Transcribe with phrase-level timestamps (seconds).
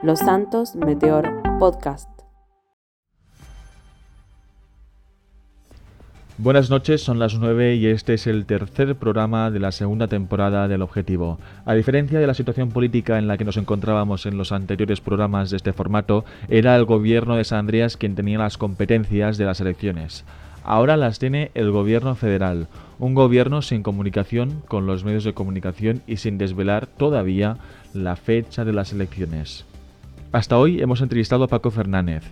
[0.00, 2.08] Los Santos Meteor Podcast.
[6.36, 10.68] Buenas noches, son las 9 y este es el tercer programa de la segunda temporada
[10.68, 11.40] del Objetivo.
[11.64, 15.50] A diferencia de la situación política en la que nos encontrábamos en los anteriores programas
[15.50, 19.60] de este formato, era el gobierno de San Andreas quien tenía las competencias de las
[19.60, 20.24] elecciones.
[20.62, 22.68] Ahora las tiene el gobierno federal,
[23.00, 27.56] un gobierno sin comunicación con los medios de comunicación y sin desvelar todavía
[27.94, 29.64] la fecha de las elecciones.
[30.30, 32.22] Hasta hoy hemos entrevistado a Paco Fernández,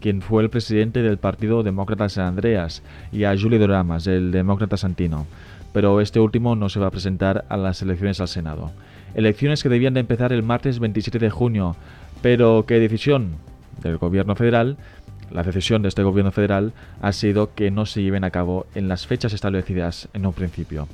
[0.00, 2.82] quien fue el presidente del Partido Demócrata San Andreas,
[3.12, 5.26] y a Julio Doramas, el demócrata santino,
[5.72, 8.72] pero este último no se va a presentar a las elecciones al Senado.
[9.14, 11.76] Elecciones que debían de empezar el martes 27 de junio,
[12.20, 13.36] pero qué decisión
[13.82, 14.76] del gobierno federal,
[15.30, 18.88] la decisión de este gobierno federal ha sido que no se lleven a cabo en
[18.88, 20.88] las fechas establecidas en un principio.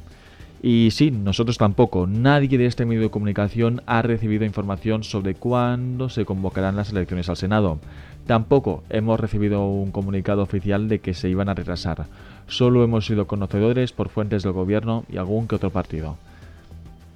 [0.64, 2.06] Y sí, nosotros tampoco.
[2.06, 7.28] Nadie de este medio de comunicación ha recibido información sobre cuándo se convocarán las elecciones
[7.28, 7.80] al Senado.
[8.28, 12.06] Tampoco hemos recibido un comunicado oficial de que se iban a retrasar.
[12.46, 16.16] Solo hemos sido conocedores por fuentes del gobierno y algún que otro partido.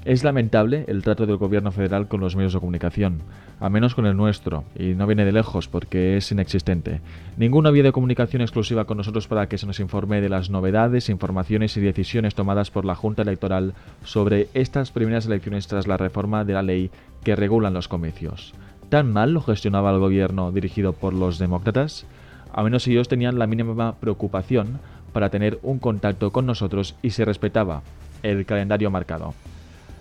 [0.06, 3.22] Es lamentable el trato del gobierno federal con los medios de comunicación,
[3.58, 7.00] a menos con el nuestro, y no viene de lejos porque es inexistente.
[7.36, 11.08] Ninguna vía de comunicación exclusiva con nosotros para que se nos informe de las novedades,
[11.08, 16.44] informaciones y decisiones tomadas por la Junta Electoral sobre estas primeras elecciones tras la reforma
[16.44, 16.92] de la ley
[17.24, 18.54] que regulan los comicios.
[18.88, 22.06] ¿Tan mal lo gestionaba el gobierno dirigido por los demócratas?
[22.52, 24.78] A menos ellos tenían la mínima preocupación
[25.12, 27.82] para tener un contacto con nosotros y se respetaba
[28.22, 29.34] el calendario marcado.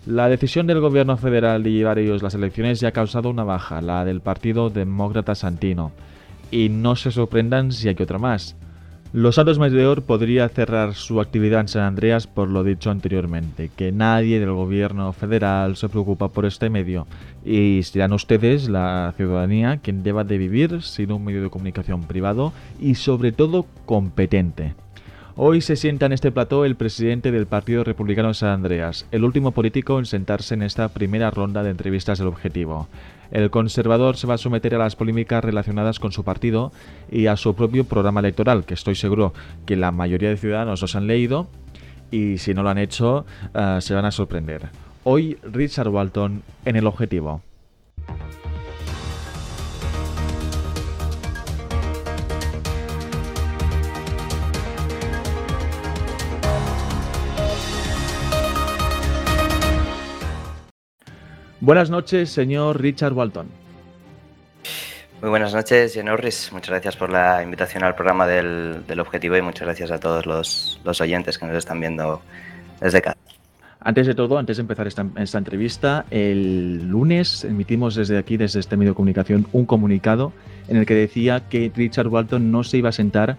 [0.05, 3.81] La decisión del gobierno federal de llevar ellos las elecciones ya ha causado una baja,
[3.81, 5.91] la del Partido Demócrata Santino.
[6.51, 8.55] Y no se sorprendan si hay otra más.
[9.13, 13.91] Los Santos Mayor podría cerrar su actividad en San Andreas por lo dicho anteriormente, que
[13.91, 17.07] nadie del gobierno federal se preocupa por este medio
[17.43, 22.53] y serán ustedes, la ciudadanía, quien deba de vivir sin un medio de comunicación privado
[22.79, 24.75] y sobre todo competente.
[25.37, 29.51] Hoy se sienta en este plató el presidente del Partido Republicano San Andreas, el último
[29.51, 32.87] político en sentarse en esta primera ronda de entrevistas del objetivo.
[33.31, 36.71] El conservador se va a someter a las polémicas relacionadas con su partido
[37.11, 39.33] y a su propio programa electoral, que estoy seguro
[39.65, 41.47] que la mayoría de ciudadanos los han leído
[42.11, 44.69] y si no lo han hecho uh, se van a sorprender.
[45.03, 47.41] Hoy Richard Walton en el objetivo.
[61.65, 63.47] Buenas noches, señor Richard Walton.
[65.19, 66.51] Muy buenas noches, Jen Norris.
[66.53, 70.27] Muchas gracias por la invitación al programa del, del Objetivo y muchas gracias a todos
[70.27, 72.21] los, los, oyentes que nos están viendo
[72.79, 73.17] desde acá.
[73.79, 78.59] Antes de todo, antes de empezar esta, esta, entrevista, el lunes emitimos desde aquí, desde
[78.59, 80.33] este medio de comunicación, un comunicado
[80.67, 83.37] en el que decía que Richard Walton no se iba a sentar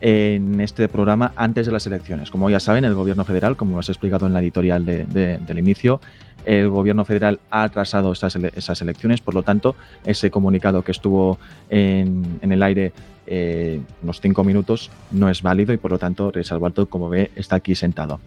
[0.00, 2.30] en este programa antes de las elecciones.
[2.30, 5.38] Como ya saben, el gobierno federal, como os he explicado en la editorial de, de,
[5.38, 6.00] del inicio,
[6.44, 11.38] el gobierno federal ha atrasado estas, esas elecciones, por lo tanto, ese comunicado que estuvo
[11.68, 12.92] en, en el aire
[13.26, 17.30] eh, unos cinco minutos no es válido y por lo tanto, Reyes Alberto, como ve,
[17.36, 18.20] está aquí sentado.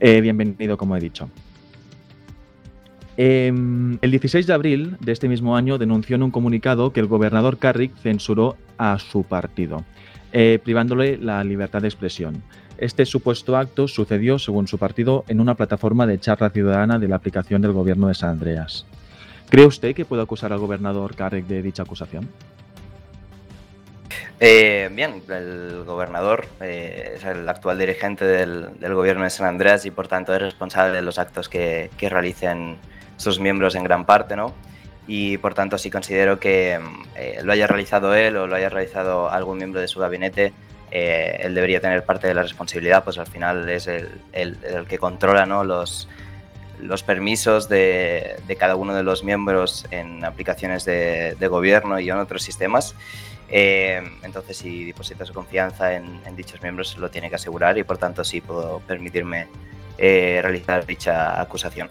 [0.00, 1.28] Eh, bienvenido, como he dicho.
[3.18, 7.06] Eh, el 16 de abril de este mismo año denunció en un comunicado que el
[7.06, 9.84] gobernador Carrick censuró a su partido,
[10.32, 12.42] eh, privándole la libertad de expresión.
[12.78, 17.16] Este supuesto acto sucedió, según su partido, en una plataforma de charla ciudadana de la
[17.16, 18.84] aplicación del gobierno de San Andreas.
[19.48, 22.28] ¿Cree usted que puede acusar al gobernador Carrick de dicha acusación?
[24.38, 29.90] Eh, bien, el gobernador eh, es el actual dirigente del, gobierno de San Andreas y
[29.90, 32.76] por tanto es responsable de los actos que, realicen
[33.16, 34.52] sus miembros en gran parte, ¿no?
[35.06, 36.78] Y por tanto sí considero que
[37.14, 40.52] eh, lo haya realizado él o lo haya realizado algún miembro de su gabinete,
[40.90, 44.08] eh, él debería tener parte de la responsabilidad, pues al final es el,
[44.88, 45.64] que controla ¿no?
[45.64, 46.08] los,
[47.04, 52.94] permisos de, cada uno de los miembros en aplicaciones de, gobierno y en otros sistemas.
[53.48, 57.84] Eh, entonces, si deposita su confianza en, en, dichos miembros, lo tiene que asegurar y
[57.84, 59.46] por tanto sí puedo permitirme
[59.98, 61.88] eh, realizar dicha acusación.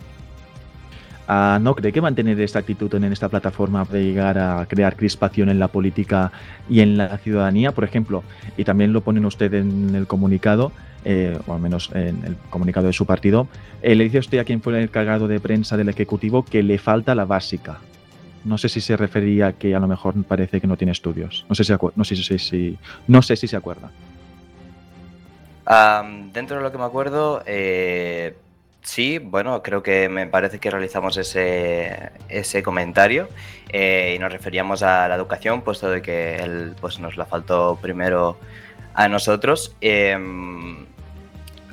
[1.28, 5.50] Uh, ¿No cree que mantener esta actitud en esta plataforma puede llegar a crear crispación
[5.50, 6.32] en la política
[6.70, 7.72] y en la ciudadanía?
[7.72, 8.24] Por ejemplo,
[8.58, 10.72] y también lo ponen usted en el comunicado,
[11.04, 13.48] eh, o al menos en el comunicado de su partido,
[13.82, 16.78] eh, le dice usted a quien fue el encargado de prensa del Ejecutivo que le
[16.78, 17.80] falta la básica.
[18.44, 21.48] No sé si se refería a que a lo mejor parece que no tiene estudios.
[21.50, 22.04] No sé si, no
[23.24, 23.90] sé si, se acuerda.
[26.32, 28.36] Dentro de lo que me acuerdo, eh
[28.86, 33.28] Sí, bueno, creo que me parece que realizamos ese, ese comentario
[33.70, 37.80] eh, y nos referíamos a la educación, puesto de que él pues, nos la faltó
[37.82, 38.38] primero
[38.94, 39.76] a nosotros.
[39.82, 40.86] Em,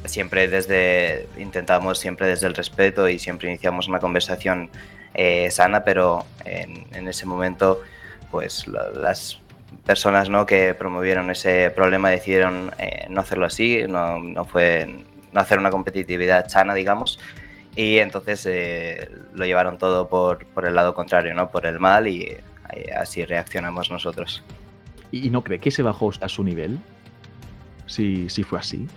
[0.06, 4.70] siempre desde, intentamos siempre desde el respeto y siempre iniciamos una conversación
[5.12, 7.82] eh, sana, pero en, ese momento,
[8.30, 9.38] pues las
[9.84, 10.46] personas ¿no?
[10.46, 15.70] que promovieron ese problema decidieron eh, no hacerlo así, no, no fue no hacer una
[15.70, 17.18] competitividad sana, digamos,
[17.74, 21.50] y entonces eh, lo llevaron todo por, por, el lado contrario, ¿no?
[21.50, 22.36] Por el mal y
[22.96, 24.42] así reaccionamos nosotros.
[25.10, 26.78] ¿Y no cree que se bajó a su nivel?
[27.86, 28.88] Si, si fue así.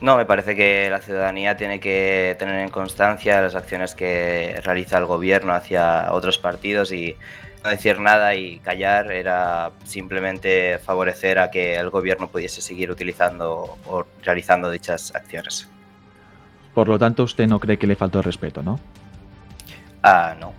[0.00, 4.96] No, me parece que la ciudadanía tiene que tener en constancia las acciones que realiza
[4.96, 7.16] el gobierno hacia otros partidos y
[7.62, 13.76] no decir nada y callar era simplemente favorecer a que el gobierno pudiese seguir utilizando
[13.86, 15.68] o realizando dichas acciones.
[16.74, 18.78] Por lo tanto, usted no cree que le faltó respeto, ¿no?
[20.02, 20.54] Ah, no.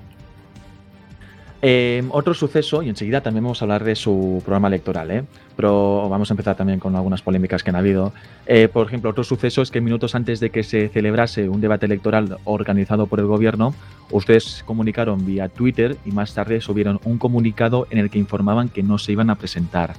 [1.63, 5.23] Eh, otro suceso, y enseguida también vamos a hablar de su programa electoral, ¿eh?
[5.55, 8.13] pero vamos a empezar también con algunas polémicas que han habido.
[8.47, 11.85] Eh, por ejemplo, otro suceso es que minutos antes de que se celebrase un debate
[11.85, 13.75] electoral organizado por el gobierno,
[14.09, 18.81] ustedes comunicaron vía Twitter y más tarde subieron un comunicado en el que informaban que
[18.81, 19.93] no se iban a presentar.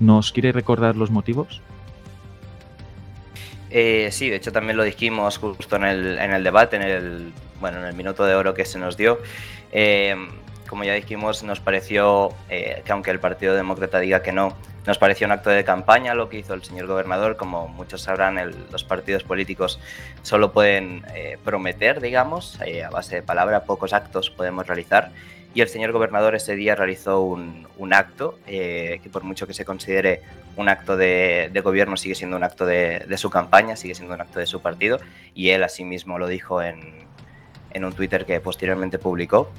[0.00, 1.62] ¿Nos quiere recordar los motivos?
[3.70, 7.32] Eh, sí, de hecho también lo dijimos justo en el, en el debate, en el,
[7.58, 9.18] bueno, en el minuto de oro que se nos dio.
[9.72, 10.14] Eh,
[10.66, 14.98] como ya dijimos, nos pareció eh, que aunque el Partido Demócrata diga que no, nos
[14.98, 17.36] pareció un acto de campaña lo que hizo el señor gobernador.
[17.36, 18.38] Como muchos sabrán,
[18.70, 19.80] los partidos políticos
[20.22, 25.10] solo pueden eh, prometer, digamos, eh, a base de palabra, pocos actos podemos realizar.
[25.54, 30.20] Y el señor gobernador ese día realizó un, acto que por mucho que se considere
[30.54, 34.20] un acto de, gobierno, sigue siendo un acto de, de, su campaña, sigue siendo un
[34.20, 35.00] acto de su partido.
[35.34, 37.06] Y él asimismo lo dijo en,
[37.76, 39.50] en un Twitter que posteriormente publicó.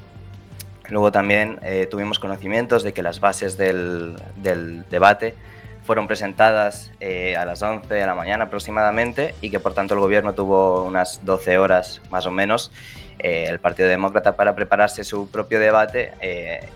[0.89, 4.15] Luego también eh, tuvimos conocimientos de que las bases del,
[4.89, 5.35] debate
[5.83, 9.99] fueron presentadas eh, a las 11 de la mañana aproximadamente y que por tanto el
[9.99, 12.71] gobierno tuvo unas 12 horas más o menos
[13.19, 16.13] eh, el Partido Demócrata para prepararse su propio debate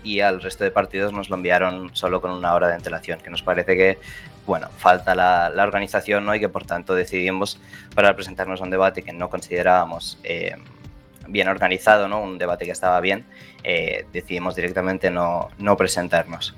[0.02, 3.30] y al resto de partidos nos lo enviaron solo con una hora de antelación, que
[3.30, 3.98] nos parece que
[4.46, 6.34] bueno, falta la, la organización ¿no?
[6.34, 7.60] y que por tanto decidimos
[7.94, 10.18] para presentarnos a un debate que no considerábamos
[11.28, 12.22] bien organizado, ¿no?
[12.22, 13.24] un debate que estaba bien,
[13.64, 16.54] eh, decidimos directamente no, no, presentarnos.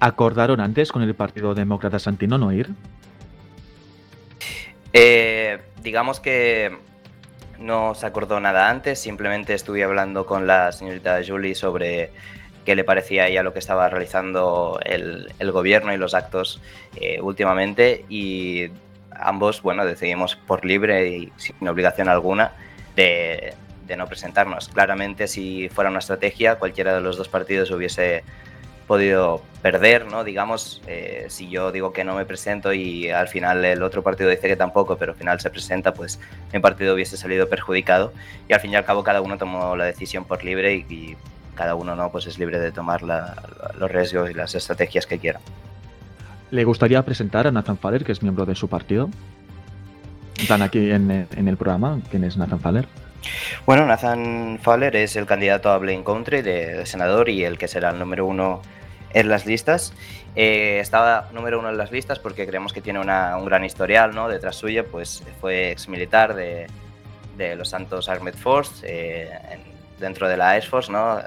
[0.00, 2.68] ¿Acordaron antes con el Partido Demócrata Santino no ir?
[4.92, 6.76] Eh, digamos que
[7.58, 12.10] no se acordó nada antes, simplemente estuve hablando con la señorita Julie sobre
[12.64, 16.60] qué le parecía a ella lo que estaba realizando el, el gobierno y los actos
[16.96, 18.70] eh, últimamente y
[19.12, 22.52] ambos, bueno, decidimos por libre y sin obligación alguna
[22.96, 23.54] de,
[23.96, 24.68] no presentarnos.
[24.68, 28.24] Claramente, si fuera una estrategia, cualquiera de los dos partidos hubiese
[28.86, 30.22] podido perder, ¿no?
[30.24, 34.30] Digamos, eh, si yo digo que no me presento y al final el otro partido
[34.30, 36.20] dice que tampoco, pero al final se presenta, pues
[36.52, 38.12] mi partido hubiese salido perjudicado
[38.48, 41.16] y al fin y al cabo cada uno tomó la decisión por libre y,
[41.56, 45.40] cada uno no, pues es libre de tomar los riesgos y las estrategias que quiera.
[46.50, 49.10] ¿Le gustaría presentar a Nathan Faller, que es miembro de su partido?
[50.38, 51.98] Están aquí en, el programa.
[52.10, 52.86] ¿Quién es Nathan Faller?
[53.64, 57.90] Bueno, Nathan Faller es el candidato a Blaine Country de, senador y el que será
[57.90, 58.60] el número uno
[59.12, 59.94] en las listas.
[60.36, 64.28] Eh, estaba número uno en las listas porque creemos que tiene un gran historial ¿no?
[64.28, 66.66] detrás suya, pues fue ex militar de,
[67.56, 69.30] los Santos Armed Force eh,
[69.98, 71.18] dentro de la Air Force, ¿no?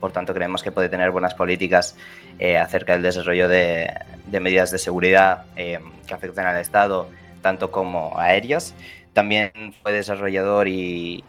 [0.00, 1.96] por tanto creemos que puede tener buenas políticas
[2.38, 3.92] eh, acerca del desarrollo de,
[4.26, 7.08] de medidas de seguridad que afecten al Estado
[7.46, 8.74] tanto como aéreas.
[9.12, 11.22] También fue desarrollador y,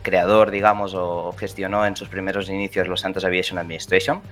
[0.00, 4.22] creador, digamos, o gestionó en sus primeros inicios los Santos Aviation Administration,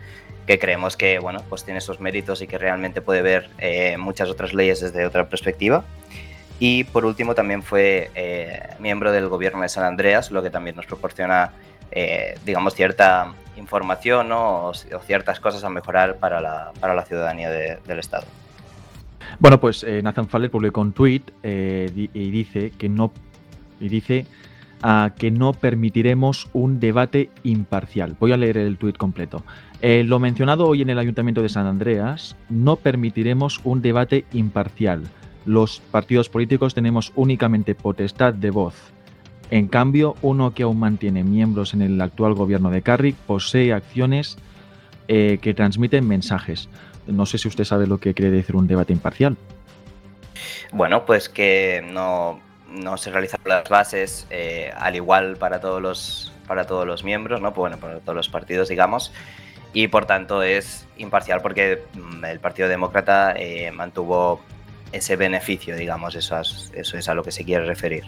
[0.47, 4.31] que creemos que, bueno, pues tiene esos méritos y que realmente puede ver eh, muchas
[4.31, 5.85] otras leyes desde otra perspectiva.
[6.61, 10.77] Y por último también fue eh, miembro del gobierno de San Andreas, lo que también
[10.77, 11.53] nos proporciona,
[11.91, 14.73] eh, digamos, cierta información o,
[15.07, 18.25] ciertas cosas a mejorar para la, para la ciudadanía del Estado.
[19.39, 23.13] Bueno, pues eh, Nathan Faller publicó un tweet eh, y dice que no
[23.81, 24.27] y dice
[24.83, 28.17] ah, que no permitiremos un debate imparcial.
[28.19, 29.45] Voy a leer el tweet completo.
[29.81, 35.05] Eh, lo mencionado hoy en el Ayuntamiento de San Andreas, no permitiremos un debate imparcial.
[35.47, 38.75] Los partidos políticos tenemos únicamente potestad de voz.
[39.51, 44.37] En cambio, uno que aún mantiene miembros en el actual gobierno de Carrick posee acciones
[45.07, 46.69] que transmiten mensajes.
[47.09, 49.37] No sé si usted sabe lo que quiere decir un debate imparcial.
[50.73, 56.33] Bueno, pues que no, no se realizan las bases eh, al igual para todos los
[56.47, 57.53] para todos los miembros, ¿no?
[57.53, 59.13] Pues bueno, para todos los partidos, digamos,
[59.75, 64.41] y por tanto es imparcial porque mm, el Partido Demócrata eh, mantuvo
[64.93, 68.05] ese beneficio, digamos, eso es, eso es a lo que se quiere referir.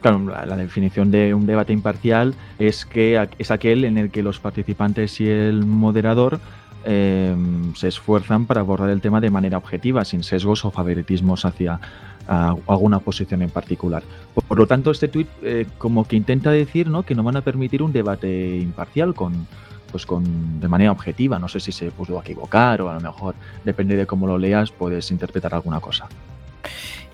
[0.00, 4.38] Claro, la, definición de un debate imparcial es que es aquel en el que los
[4.38, 6.40] participantes y el moderador
[6.84, 7.34] eh,
[7.74, 11.80] se esfuerzan para abordar el tema de manera objetiva, sin sesgos o favoritismos hacia
[12.26, 14.02] alguna posición en particular.
[14.48, 17.02] Por, lo tanto, este tuit eh, como que intenta decir ¿no?
[17.02, 19.46] que no van a permitir un debate imparcial con,
[19.90, 21.38] pues con, de manera objetiva.
[21.38, 24.70] No sé si se pudo equivocar o a lo mejor, depende de cómo lo leas,
[24.70, 26.08] puedes interpretar alguna cosa.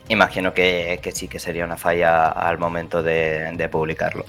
[0.08, 4.24] Imagino que, sí que sería una falla al momento de publicarlo.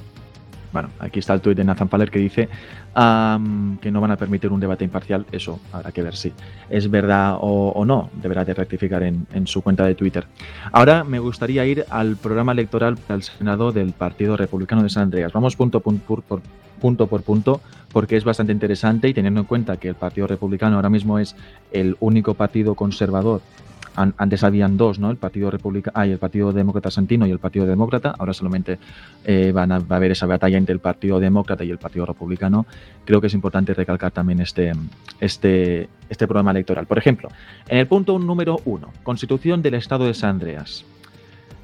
[0.71, 2.49] Bueno, aquí está el tuit de Nathan Paller que dice
[2.93, 5.25] que no van a permitir un debate imparcial.
[5.31, 6.33] Eso habrá que ver si
[6.69, 8.09] es verdad o, no.
[8.21, 10.25] Deberá de rectificar en, su cuenta de Twitter.
[10.71, 15.33] Ahora me gustaría ir al programa electoral al Senado del Partido Republicano de San Andreas.
[15.33, 17.61] Vamos punto por punto
[17.91, 21.35] porque es bastante interesante y teniendo en cuenta que el Partido Republicano ahora mismo es
[21.71, 23.41] el único partido conservador
[23.95, 25.11] antes habían dos, ¿no?
[25.11, 28.15] El Partido Republicano, ah, el Partido Demócrata Santino y el Partido Demócrata.
[28.17, 28.79] Ahora solamente
[29.25, 32.05] eh, van a, va a haber esa batalla entre el Partido Demócrata y el Partido
[32.05, 32.65] Republicano.
[33.05, 34.71] Creo que es importante recalcar también este,
[35.19, 36.85] este, este programa electoral.
[36.85, 37.29] Por ejemplo,
[37.67, 40.85] en el punto número uno, Constitución del Estado de San Andreas.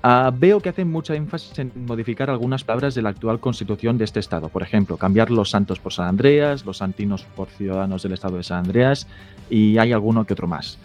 [0.04, 4.06] Ah, veo que hacen mucha énfasis en modificar algunas palabras de la actual constitución de
[4.06, 4.48] este estado.
[4.48, 8.44] Por ejemplo, cambiar los santos por San Andreas, los santinos por ciudadanos del estado de
[8.44, 9.08] San Andreas
[9.50, 10.78] y hay alguno que otro más.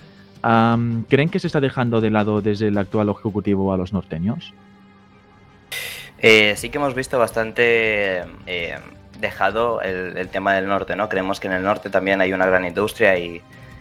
[0.42, 4.52] ¿Creen que se está dejando de lado desde el actual ejecutivo a los norteños?
[6.18, 8.78] Eh, sí que hemos visto bastante eh,
[9.20, 11.08] dejado el, tema del norte, ¿no?
[11.08, 13.40] Creemos que en el norte también hay una gran industria y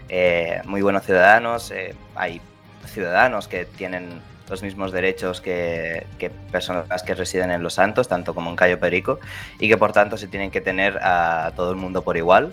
[0.09, 1.73] eh, muy buenos ciudadanos.
[2.15, 2.41] hay
[2.85, 8.35] ciudadanos que tienen los mismos derechos que, que, personas que residen en Los Santos, tanto
[8.35, 9.19] como en Cayo Perico,
[9.59, 12.51] y que por tanto se tienen que tener a todo el mundo por igual.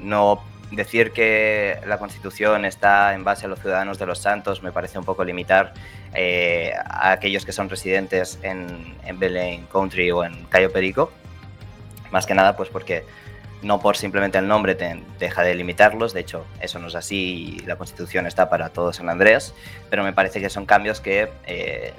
[0.00, 4.72] no decir que la Constitución está en base a los ciudadanos de los santos me
[4.72, 5.72] parece un poco limitar
[6.14, 11.12] eh, a aquellos que son residentes en, en Belén Country o en Cayo Perico.
[12.10, 13.04] Más que nada, pues porque
[13.62, 17.58] no por simplemente el nombre te deja de limitarlos, de hecho eso no es así
[17.58, 19.54] y la Constitución está para todos en Andrés,
[19.90, 21.92] pero me parece que son cambios que eh,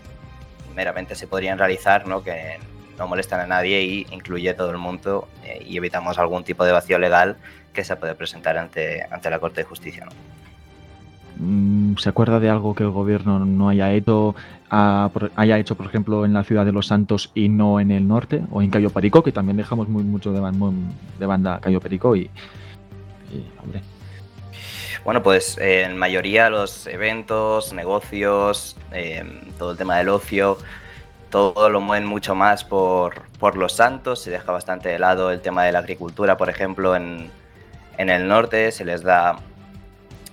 [0.76, 2.24] meramente se podrían realizar, ¿no?
[2.24, 2.60] que
[2.98, 6.66] no molestan a nadie y incluye a todo el mundo eh, y evitamos algún tipo
[6.66, 7.38] de vacío legal
[7.78, 10.08] que se puede presentar ante, ante la Corte de Justicia.
[11.36, 14.34] Mm, ¿Se acuerda de algo que el gobierno no haya hecho,
[14.72, 18.42] haya hecho, por ejemplo, en la ciudad de Los Santos y no en el norte?
[18.50, 20.42] O en Cayo Perico, que también dejamos muy, mucho de,
[21.20, 22.32] de banda Cayo Perico y,
[23.64, 23.84] hombre.
[25.06, 29.24] Bueno, pues en mayoría los eventos, negocios, eh,
[29.60, 30.58] todo el tema del ocio,
[31.30, 35.42] todo lo mueven mucho más por, por los santos, se deja bastante de lado el
[35.42, 37.30] tema de la agricultura, por ejemplo, en,
[37.98, 39.40] en el norte se les da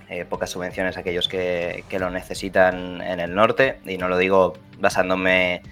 [0.07, 4.53] eh, pocas subvenciones a aquellos que, lo necesitan en el norte, y no lo digo
[4.77, 5.63] basándome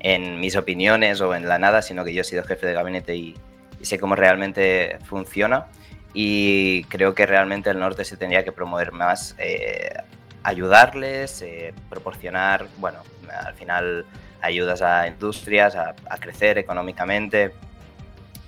[0.00, 3.14] en mis opiniones o en la nada, sino que yo he sido jefe de gabinete
[3.16, 3.36] y,
[3.82, 5.66] sé cómo realmente funciona.
[6.14, 9.92] Y creo que realmente el norte se tendría que promover más, eh,
[10.44, 12.98] ayudarles, eh, proporcionar, bueno,
[13.44, 14.06] al final
[14.40, 17.52] ayudas a industrias a, a crecer económicamente,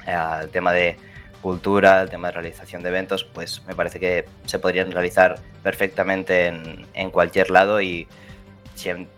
[0.06, 0.96] al tema de
[1.44, 6.46] cultura, el tema de realización de eventos, pues me parece que se podrían realizar perfectamente
[6.46, 8.08] en, cualquier lado y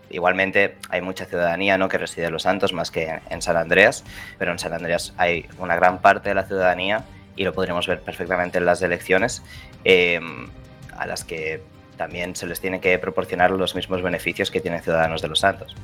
[0.09, 1.87] igualmente hay mucha ciudadanía ¿no?
[1.87, 4.03] que reside en Los Santos más que en San Andreas,
[4.37, 7.05] pero en San Andreas hay una gran parte de la ciudadanía
[7.37, 9.41] y lo podríamos ver perfectamente en las elecciones,
[9.85, 10.49] em,
[10.97, 11.61] a las que
[11.95, 15.77] también se les tiene que proporcionar los mismos beneficios que tienen ciudadanos de Los Santos.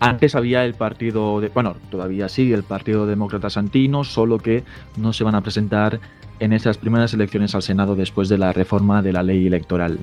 [0.00, 4.62] Antes había el partido, de, bueno, todavía sigue el Partido Demócrata Santino, solo que
[4.96, 5.98] no se van a presentar
[6.38, 9.98] en esas primeras elecciones al Senado después de la reforma de la ley electoral.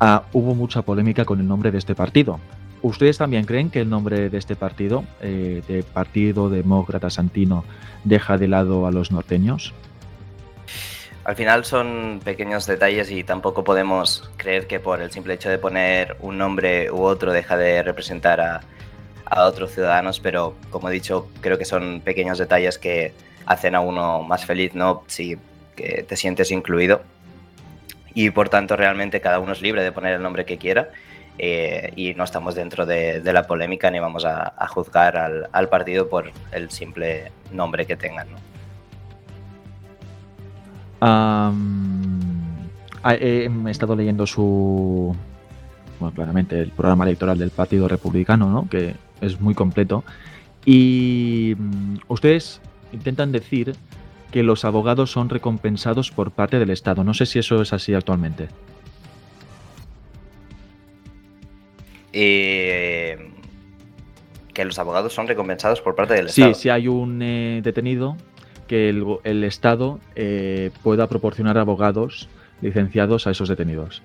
[0.00, 2.40] Ah, hubo mucha polémica con el nombre de este partido.
[2.82, 7.64] ¿Ustedes también creen que el nombre de este partido, eh, de Partido Demócrata Santino,
[8.02, 9.72] deja de lado a los norteños?
[11.24, 15.56] Al final son pequeños detalles y tampoco podemos creer que por el simple hecho de
[15.56, 18.60] poner un nombre u otro deja de representar a,
[19.24, 23.12] a otros ciudadanos, pero como he dicho, creo que son pequeños detalles que
[23.46, 25.02] hacen a uno más feliz, ¿no?
[25.06, 25.36] Si
[25.74, 27.02] te sientes incluido.
[28.14, 30.88] Y por tanto, realmente cada uno es libre de poner el nombre que quiera.
[31.36, 36.30] Eh, y no estamos dentro de, la polémica ni vamos a, juzgar al, partido por
[36.52, 38.28] el simple nombre que tengan.
[38.30, 38.38] ¿no?
[43.10, 45.14] he estado leyendo su,
[45.98, 48.68] bueno, claramente el programa electoral del Partido Republicano, ¿no?
[48.68, 50.04] que es muy completo.
[50.64, 52.60] Y mm, ustedes
[52.92, 53.74] intentan decir
[54.30, 57.04] que los abogados son recompensados por parte del Estado.
[57.04, 58.48] No sé si eso es así actualmente.
[62.12, 63.30] Eh,
[64.52, 66.54] que los abogados son recompensados por parte del Estado.
[66.54, 68.16] Sí, si hay un eh, detenido,
[68.66, 72.28] que el, Estado eh, pueda proporcionar abogados
[72.60, 74.02] licenciados a esos detenidos.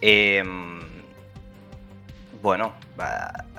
[0.00, 0.77] Em,
[2.42, 2.72] bueno,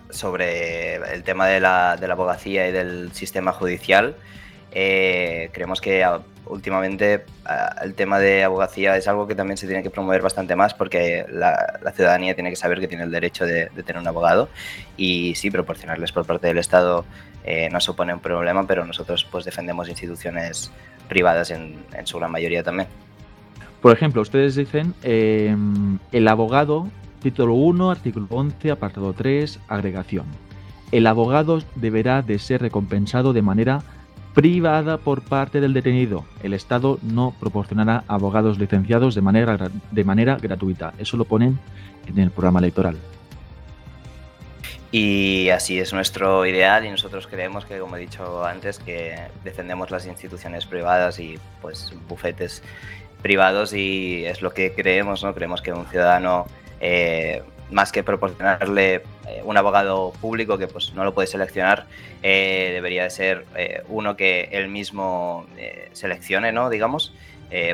[0.09, 4.15] sobre el tema de la, abogacía y del sistema judicial,
[4.71, 9.67] eh, creemos que ah, últimamente ah, el tema de abogacía es algo que también se
[9.67, 13.45] tiene que promover bastante más porque la, ciudadanía tiene que saber que tiene el derecho
[13.45, 14.49] de, tener un abogado
[14.97, 17.05] y sí, proporcionarles por parte del Estado
[17.43, 20.71] eh, no supone un problema, pero nosotros pues defendemos instituciones
[21.07, 22.87] privadas en, su gran mayoría también.
[23.81, 26.89] Por ejemplo, ustedes dicen em, el abogado,
[27.21, 30.25] título 1, artículo 11, apartado 3, agregación.
[30.91, 33.83] El abogado deberá de ser recompensado de manera
[34.33, 36.25] privada por parte del detenido.
[36.43, 40.93] El Estado no proporcionará abogados licenciados de manera, de manera gratuita.
[40.97, 41.59] Eso lo ponen
[42.07, 42.97] en el programa electoral.
[44.91, 49.91] Y así es nuestro ideal y nosotros creemos que, como he dicho antes, que defendemos
[49.91, 52.63] las instituciones privadas y pues bufetes
[53.21, 55.35] privados y es lo que creemos, ¿no?
[55.35, 56.47] Creemos que un ciudadano
[56.79, 58.95] eh, más que proporcionarle
[59.27, 61.85] eh, un abogado público que pues no lo puede seleccionar,
[62.23, 65.45] eh, debería de ser eh, uno que él mismo
[65.93, 66.69] seleccione, ¿no?
[66.69, 67.13] Digamos,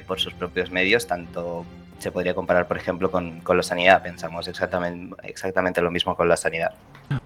[0.07, 1.65] por sus propios medios, tanto
[1.99, 4.01] se podría comparar, por ejemplo, con, con, la sanidad.
[4.03, 6.71] Pensamos exactamente, exactamente lo mismo con la sanidad.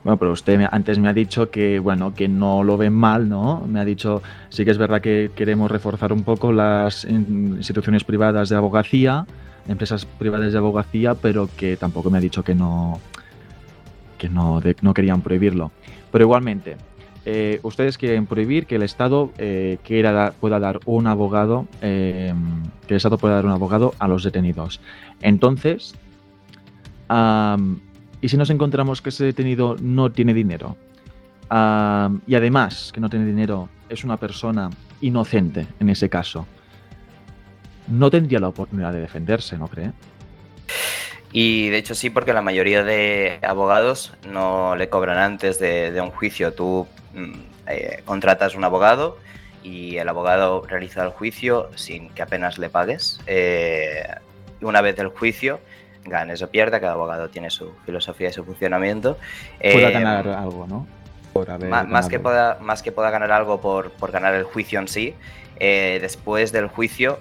[0.03, 3.61] Bueno, pero usted antes me ha dicho que, bueno, que no lo ven mal, ¿no?
[3.67, 8.49] Me ha dicho, sí que es verdad que queremos reforzar un poco las instituciones privadas
[8.49, 9.25] de abogacía,
[9.69, 12.99] empresas privadas de abogacía, pero que tampoco me ha dicho que no,
[14.17, 15.71] que no, no querían prohibirlo.
[16.11, 16.75] Pero igualmente,
[17.25, 19.77] eh, ustedes quieren prohibir que el Estado eh,
[20.39, 22.33] pueda dar un abogado, eh,
[22.87, 24.81] que el Estado pueda dar un abogado a los detenidos.
[25.21, 25.93] Entonces,
[28.21, 30.75] ¿y si nos encontramos que ese detenido no tiene dinero?
[31.51, 34.69] y además que no tiene dinero, es una persona
[35.01, 36.45] inocente en ese caso
[37.89, 39.91] no tendría la oportunidad de defenderse, ¿no cree?
[41.31, 46.09] Y de hecho sí, porque la mayoría de abogados no le cobran antes de, un
[46.09, 46.53] juicio.
[46.53, 47.31] Tú mm,
[47.67, 49.17] eh, contratas un abogado
[49.63, 53.19] y el abogado realiza el juicio sin que apenas le pagues.
[53.27, 54.03] Eh,
[54.61, 55.59] una vez el juicio,
[56.03, 59.17] ganes o pierda, cada abogado tiene su filosofía y su funcionamiento.
[59.61, 60.87] Pueda eh, ganar algo, ¿no?
[61.69, 65.13] más, que pueda, más que pueda ganar algo por, por ganar el juicio en sí,
[65.59, 67.19] después del juicio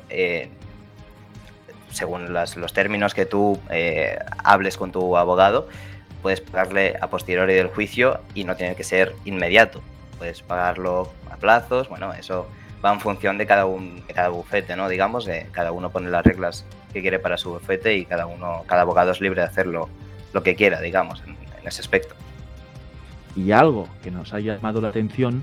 [1.98, 5.68] según los términos que tú eh, hables con tu abogado,
[6.22, 9.82] puedes pagarle a posteriori del juicio y no tiene que ser inmediato.
[10.16, 12.48] Puedes pagarlo a plazos, bueno, eso
[12.84, 14.88] va en función de cada, un, cada bufete, ¿no?
[14.88, 18.82] Digamos, cada uno pone las reglas que quiere para su bufete y cada uno, cada
[18.82, 19.88] abogado es libre de hacerlo
[20.32, 22.14] lo que quiera, digamos, en, en ese aspecto.
[23.34, 25.42] Y algo que nos ha llamado la atención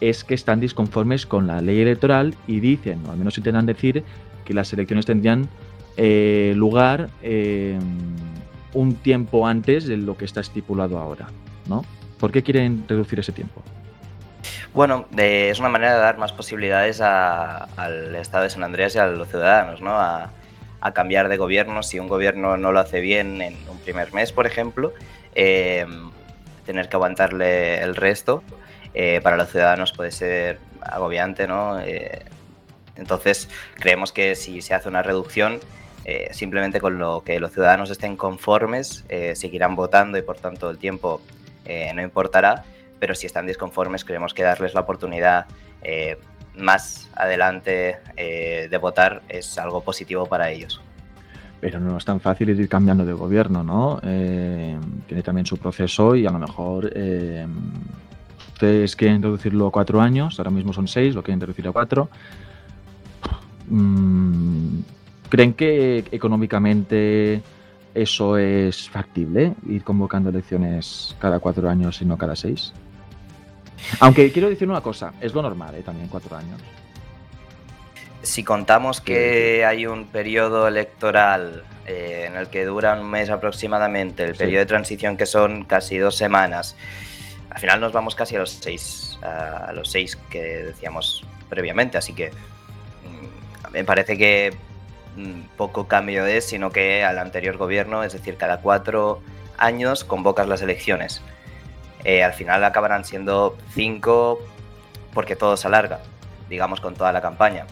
[0.00, 4.04] es que están disconformes con la ley electoral y dicen, o al menos intentan decir,
[4.44, 5.48] que las elecciones tendrían
[6.00, 7.76] eh, lugar eh,
[8.72, 11.26] un tiempo antes de lo que está estipulado ahora,
[11.66, 11.84] ¿no?
[12.20, 13.64] ¿Por qué quieren reducir ese tiempo?
[14.72, 19.06] Bueno, es una manera de dar más posibilidades al Estado de San Andrés y a
[19.08, 19.90] los ciudadanos, ¿no?
[19.90, 20.30] A,
[20.94, 21.82] cambiar de gobierno.
[21.82, 24.94] Si un gobierno no lo hace bien en un primer mes, por ejemplo,
[25.34, 25.84] eh,
[26.64, 28.44] tener que aguantarle el resto,
[29.24, 31.76] para los ciudadanos puede ser agobiante, ¿no?
[32.94, 35.60] entonces, creemos que si se hace una reducción,
[36.10, 40.70] eh, simplemente con lo que los ciudadanos estén conformes, eh, seguirán votando y por tanto
[40.70, 41.20] el tiempo
[41.66, 42.64] eh, no importará,
[42.98, 45.44] pero si están disconformes creemos que darles la oportunidad
[46.56, 50.80] más adelante de votar es algo positivo para ellos.
[51.60, 54.00] Pero no es tan fácil ir cambiando de gobierno, ¿no?
[54.00, 56.90] tiene también su proceso y a lo mejor
[58.54, 62.08] ustedes quieren reducirlo a cuatro años, ahora mismo son seis, lo quieren reducir a cuatro.
[63.68, 64.80] Mm,
[65.28, 67.42] ¿Creen que económicamente
[67.94, 72.72] eso es factible, ir convocando elecciones cada cuatro años y no cada seis?
[74.00, 75.82] Aunque quiero decir una cosa, es lo normal, ¿eh?
[75.82, 76.60] también cuatro años.
[78.22, 84.24] Si contamos que hay un periodo electoral eh, en el que dura un mes aproximadamente,
[84.24, 86.76] el periodo de transición que son casi dos semanas,
[87.50, 92.12] al final nos vamos casi a los seis, a los seis que decíamos previamente, así
[92.12, 94.52] que mm, me parece que
[95.56, 99.20] poco cambio es, sino que al anterior gobierno, es decir, cada cuatro
[99.56, 101.22] años convocas las elecciones.
[102.04, 104.38] Eh, al final acabarán siendo cinco
[105.12, 106.00] porque todo se alarga,
[106.48, 107.66] digamos, con toda la campaña.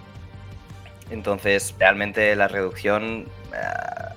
[1.10, 4.14] Entonces, realmente la reducción eh,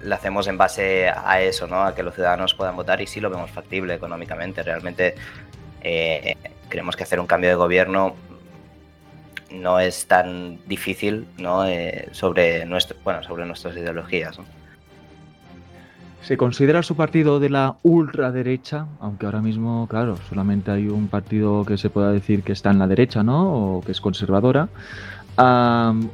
[0.00, 1.82] la hacemos en base a eso, ¿no?
[1.82, 4.62] A que los ciudadanos puedan votar y sí lo vemos factible económicamente.
[4.62, 5.16] Realmente
[5.80, 6.36] eh,
[6.68, 8.14] creemos que hacer un cambio de gobierno
[9.50, 11.66] no es tan difícil, ¿no?
[11.66, 14.38] Eh, sobre, nuestro, bueno, sobre nuestras ideologías,
[16.22, 18.86] ¿Se considera su partido de la ultraderecha?
[19.00, 22.78] Aunque ahora mismo, claro, solamente hay un partido que se pueda decir que está en
[22.78, 23.76] la derecha, ¿no?
[23.76, 24.68] O que es conservadora.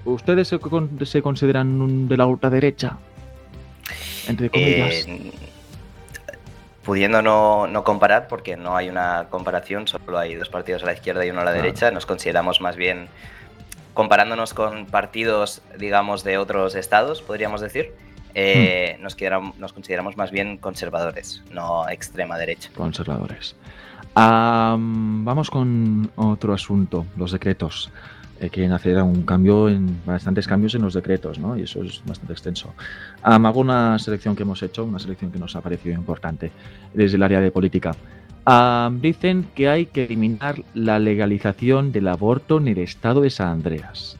[0.04, 2.98] ¿Ustedes se, consideran de la ultraderecha?
[4.28, 5.06] Entre comillas.
[5.08, 5.32] Eh,
[6.84, 10.92] pudiendo no, no, comparar, porque no hay una comparación, solo hay dos partidos a la
[10.92, 13.08] izquierda y uno a la derecha, nos consideramos más bien,
[13.94, 17.92] comparándonos con partidos, digamos, de otros estados, podríamos decir,
[18.34, 19.02] eh, hmm.
[19.02, 19.16] nos,
[19.58, 22.70] nos, consideramos más bien conservadores, no extrema derecha.
[22.76, 23.56] Conservadores.
[24.14, 27.90] vamos con otro asunto, los decretos.
[28.50, 31.56] Quieren hacer un cambio, en bastantes cambios en los decretos, ¿no?
[31.56, 32.74] Y eso es bastante extenso.
[33.22, 36.50] hago una selección que hemos hecho, una selección que nos ha parecido importante
[36.92, 37.94] desde el área de política.
[39.00, 44.18] dicen que hay que eliminar la legalización del aborto en el estado de San Andreas.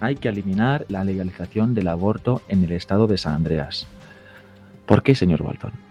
[0.00, 3.86] Hay que eliminar la legalización del aborto en el estado de San Andreas.
[4.86, 5.83] ¿Por qué, señor Walton?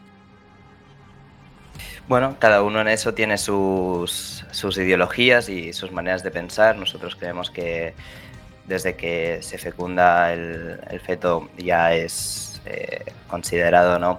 [2.08, 6.76] Bueno, cada uno en eso tiene sus, sus ideologías y sus maneras de pensar.
[6.76, 7.94] Nosotros creemos que
[8.66, 14.18] desde que se fecunda el, feto ya es eh, considerado, ¿no?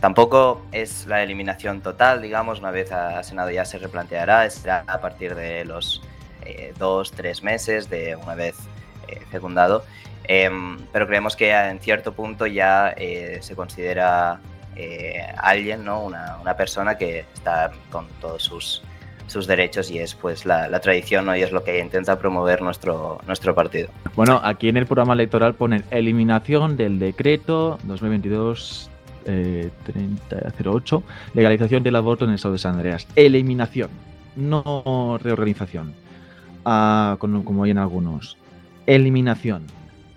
[0.00, 5.00] Tampoco es la eliminación total, digamos, una vez a, Senado ya se replanteará, será a
[5.00, 6.02] partir de los
[6.44, 8.56] eh, dos, tres meses de una vez
[9.08, 9.84] eh, fecundado.
[10.24, 12.94] Em, pero creemos que en cierto punto ya
[13.40, 14.40] se considera
[14.78, 16.04] eh, alguien, ¿no?
[16.04, 18.82] Una, persona que está con todos sus,
[19.26, 21.36] sus derechos y es pues la, tradición ¿no?
[21.36, 23.88] y es lo que intenta promover nuestro, nuestro partido.
[24.14, 28.90] Bueno, aquí en el programa electoral ponen eliminación del decreto 2022
[29.26, 31.02] eh, 3008,
[31.34, 33.06] legalización del aborto en el estado de San Andreas.
[33.16, 33.90] Eliminación,
[34.36, 35.92] no reorganización,
[36.64, 38.36] ah, como hay en algunos.
[38.86, 39.66] Eliminación.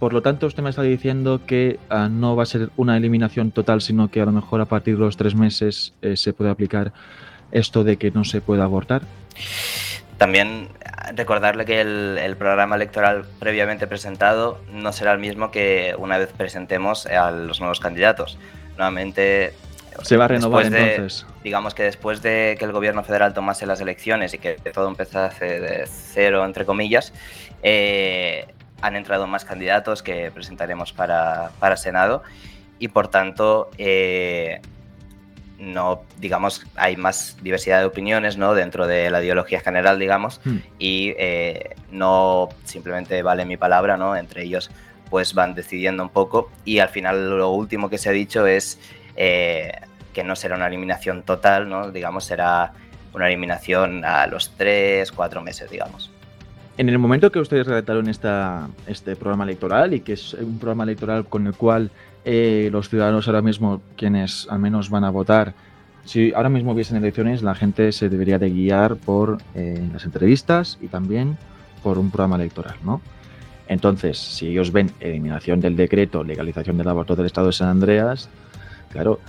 [0.02, 3.52] Por lo tanto, usted me está diciendo que ah, no va a ser una eliminación
[3.52, 6.50] total, sino que a lo mejor a partir de los tres meses eh, se puede
[6.50, 6.92] aplicar
[7.52, 9.04] esto de que no se pueda abortar.
[10.18, 16.18] También ah, recordarle que el, programa electoral previamente presentado no será el mismo que una
[16.18, 18.40] vez presentemos a los nuevos candidatos.
[18.78, 19.54] Nuevamente...
[20.02, 21.28] Se va a renovar entonces.
[21.44, 25.60] Digamos que después de que el gobierno federal tomase las elecciones y que todo empezase
[25.60, 27.14] de cero, entre comillas,
[27.62, 28.48] eh,
[28.82, 32.24] han entrado más candidatos que presentaremos para, para Senado
[32.80, 34.60] y por tanto eh,
[35.60, 40.58] no digamos hay más diversidad de opiniones no dentro de la ideología general digamos hmm.
[40.80, 44.72] y eh, no simplemente vale mi palabra no entre ellos
[45.10, 48.80] pues van decidiendo un poco y al final lo último que se ha dicho es
[49.16, 49.74] eh,
[50.14, 52.74] que no será una eliminación total no digamos será
[53.14, 56.11] una eliminación a los tres cuatro meses digamos
[56.78, 60.84] en el momento que ustedes redactaron esta, este programa electoral y que es un programa
[60.84, 61.92] electoral con el cual
[62.24, 65.54] eh, los ciudadanos ahora mismo, quienes al menos van a votar,
[66.06, 70.80] si ahora mismo hubiesen elecciones, la gente se debería de guiar por eh, las entrevistas
[70.82, 71.38] y también
[71.84, 73.02] por un programa electoral, ¿no?
[73.68, 78.30] Entonces, si ellos ven eliminación del decreto, legalización del aborto del Estado de San Andreas,
[78.92, 79.20] claro,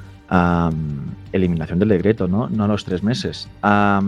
[1.32, 2.48] eliminación del decreto, ¿no?
[2.48, 3.48] No a los tres meses.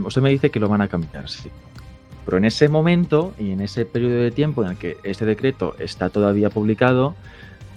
[0.05, 1.51] usted me dice que lo van a cambiar, sí.
[2.25, 5.75] Pero en ese momento y en ese periodo de tiempo en el que este decreto
[5.79, 7.15] está todavía publicado,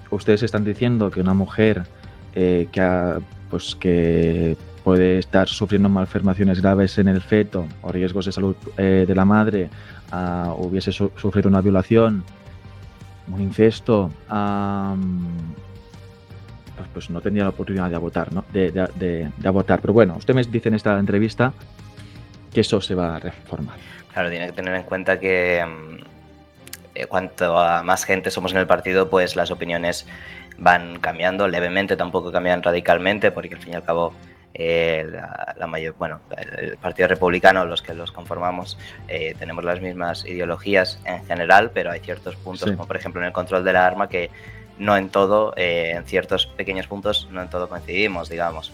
[0.10, 1.83] ustedes están diciendo que una mujer
[2.33, 8.31] eh, que, pues, que puede estar sufriendo malformaciones graves en el feto o riesgos de
[8.31, 9.69] salud eh, de la madre,
[10.57, 12.23] hubiese sufrido una violación,
[13.29, 14.10] un incesto,
[16.77, 18.45] pues, pues, no tendría la oportunidad de abortar, ¿no?
[18.53, 19.29] De, de.
[19.41, 21.51] Pero bueno, usted me dice en esta entrevista
[22.53, 23.75] que eso se va a reformar.
[24.17, 25.97] Claro, tiene que tener en cuenta que mm,
[26.95, 27.53] eh, cuanto
[27.84, 30.08] más gente somos en el partido, pues las opiniones
[30.58, 34.15] van cambiando levemente, tampoco cambian radicalmente, porque al fin y al cabo
[34.56, 35.08] eh,
[35.56, 36.19] la, mayor, bueno,
[36.58, 41.91] el Partido Republicano, los que los conformamos, eh, tenemos las mismas ideologías en general, pero
[41.91, 44.32] hay ciertos puntos, como por ejemplo en el control de la arma, que
[44.80, 48.73] no en todo, en ciertos pequeños puntos, no en todo coincidimos, digamos.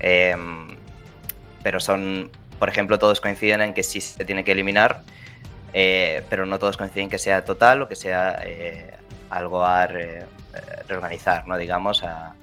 [0.00, 0.66] Em,
[1.62, 2.28] pero son
[2.60, 5.02] por ejemplo, todos coinciden en que sí se tiene que eliminar,
[5.72, 8.94] eh, pero no todos coinciden que sea total o que sea eh,
[9.30, 9.88] algo a
[10.86, 11.56] reorganizar, ¿no?
[11.56, 12.34] digamos, a,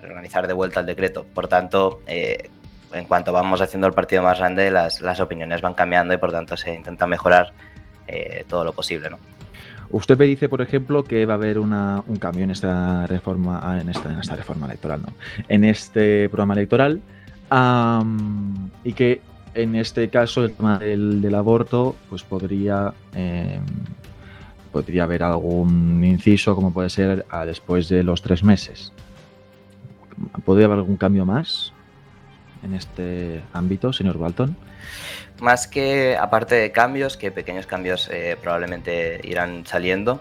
[0.00, 1.24] reorganizar de vuelta el decreto.
[1.34, 6.18] Por tanto, en cuanto vamos haciendo el partido más grande, las, opiniones van cambiando y
[6.18, 7.52] por tanto se intenta mejorar
[8.48, 9.10] todo lo posible.
[9.10, 9.18] ¿no?
[9.90, 13.88] Usted me dice, por ejemplo, que va a haber un cambio en esta reforma, en
[13.88, 15.12] esta, reforma electoral, ¿no?
[15.48, 17.02] En este programa electoral
[18.84, 19.20] y que
[19.54, 23.64] en este caso el tema del, aborto, pues podría em,
[24.72, 28.92] podría haber algún inciso, como puede ser después de los tres meses.
[30.44, 31.72] ¿Podría haber algún cambio más
[32.62, 34.56] en este ámbito, señor Walton?
[35.40, 40.20] más que aparte de cambios, que pequeños cambios eh, probablemente irán saliendo,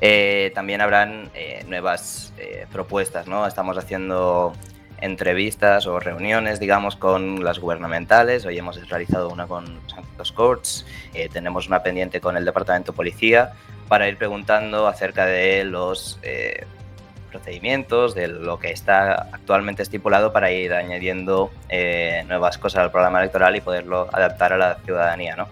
[0.00, 2.32] eh, también habrán eh, nuevas
[2.72, 3.46] propuestas, ¿no?
[3.46, 4.52] Estamos haciendo
[5.00, 8.44] entrevistas o reuniones, digamos, con las gubernamentales.
[8.44, 10.86] Hoy hemos realizado una con Santos Courts,
[11.32, 13.52] tenemos una pendiente con el Departamento de Policía
[13.88, 16.18] para ir preguntando acerca de los
[17.28, 23.20] procedimientos, de lo que está actualmente estipulado para ir añadiendo eh, nuevas cosas al programa
[23.20, 25.36] electoral y poderlo adaptar a la ciudadanía.
[25.36, 25.48] ¿no?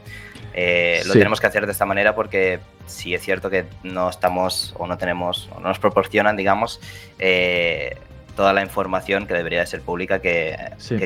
[0.55, 4.75] Eh, lo tenemos que hacer de esta manera porque si es cierto que no estamos
[4.79, 6.81] o no tenemos o no nos proporcionan, digamos,
[7.19, 7.97] eh,
[8.37, 10.57] toda la información que debería de ser pública que,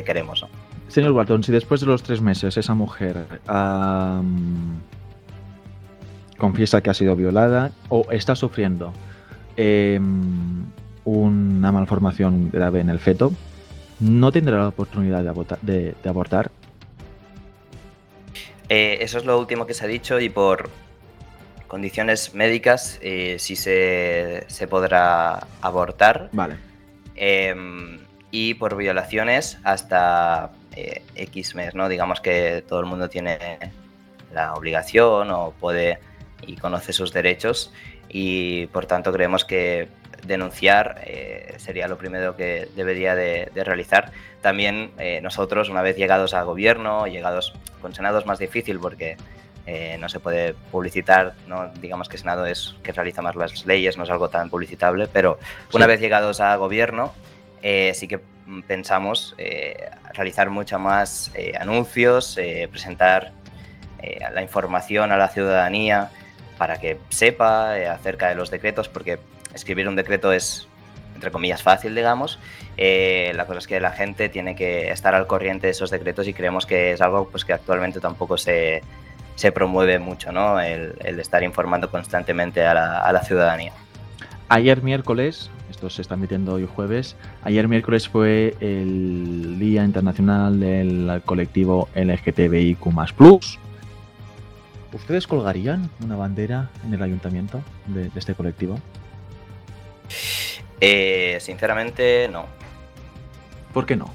[0.05, 0.45] queremos.
[0.89, 3.25] Señor Walton, si después de los tres meses esa mujer
[6.37, 8.93] confiesa que ha sido violada o está sufriendo
[9.57, 10.65] Em,
[11.03, 13.33] una malformación grave en el feto,
[13.99, 15.23] no tendrá la oportunidad
[15.61, 16.51] de, abortar.
[18.69, 20.69] Eh, eso es lo último que se ha dicho y por
[21.67, 26.29] condiciones médicas eh, sí se, podrá abortar.
[26.31, 26.55] Vale.
[27.23, 27.99] Em,
[28.31, 31.87] y por violaciones hasta eh, X mes, ¿no?
[31.87, 33.37] Digamos que todo el mundo tiene
[34.33, 35.99] la obligación o puede
[36.41, 37.71] y conoce sus derechos
[38.09, 39.87] y por tanto creemos que
[40.25, 44.11] denunciar eh, sería lo primero que debería de, realizar.
[44.41, 49.17] También eh, nosotros, una vez llegados a gobierno, llegados con Senado es más difícil porque
[49.65, 51.71] eh, no se puede publicitar, ¿no?
[51.79, 55.39] digamos que Senado es que realiza más las leyes, no es algo tan publicitable, pero
[55.73, 57.13] una vez llegados a gobierno
[57.61, 58.19] sí que
[58.67, 59.35] pensamos
[60.13, 62.39] realizar mucho más anuncios,
[62.71, 63.33] presentar
[64.33, 66.09] la información a la ciudadanía,
[66.61, 69.17] para que sepa eh, acerca de los decretos, porque
[69.51, 70.67] escribir un decreto es,
[71.15, 72.37] entre comillas, fácil, digamos.
[72.77, 76.27] Eh, la cosa es que la gente tiene que estar al corriente de esos decretos
[76.27, 78.83] y creemos que es algo pues, que actualmente tampoco se,
[79.41, 80.59] se promueve mucho, ¿no?
[80.59, 83.73] El, estar informando constantemente a la, a la ciudadanía.
[84.49, 91.23] Ayer miércoles, esto se está emitiendo hoy jueves, ayer miércoles fue el Día Internacional del
[91.25, 92.85] Colectivo LGTBIQ+,
[94.93, 98.77] ¿Ustedes colgarían una bandera en el ayuntamiento de, este colectivo?
[100.81, 102.45] Eh, sinceramente, no.
[103.73, 104.13] ¿Por qué no?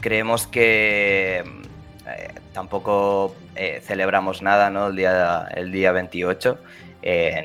[0.00, 1.61] Creemos que
[2.06, 4.88] eh, tampoco eh, celebramos nada ¿no?
[4.88, 6.58] el, día, el día 28.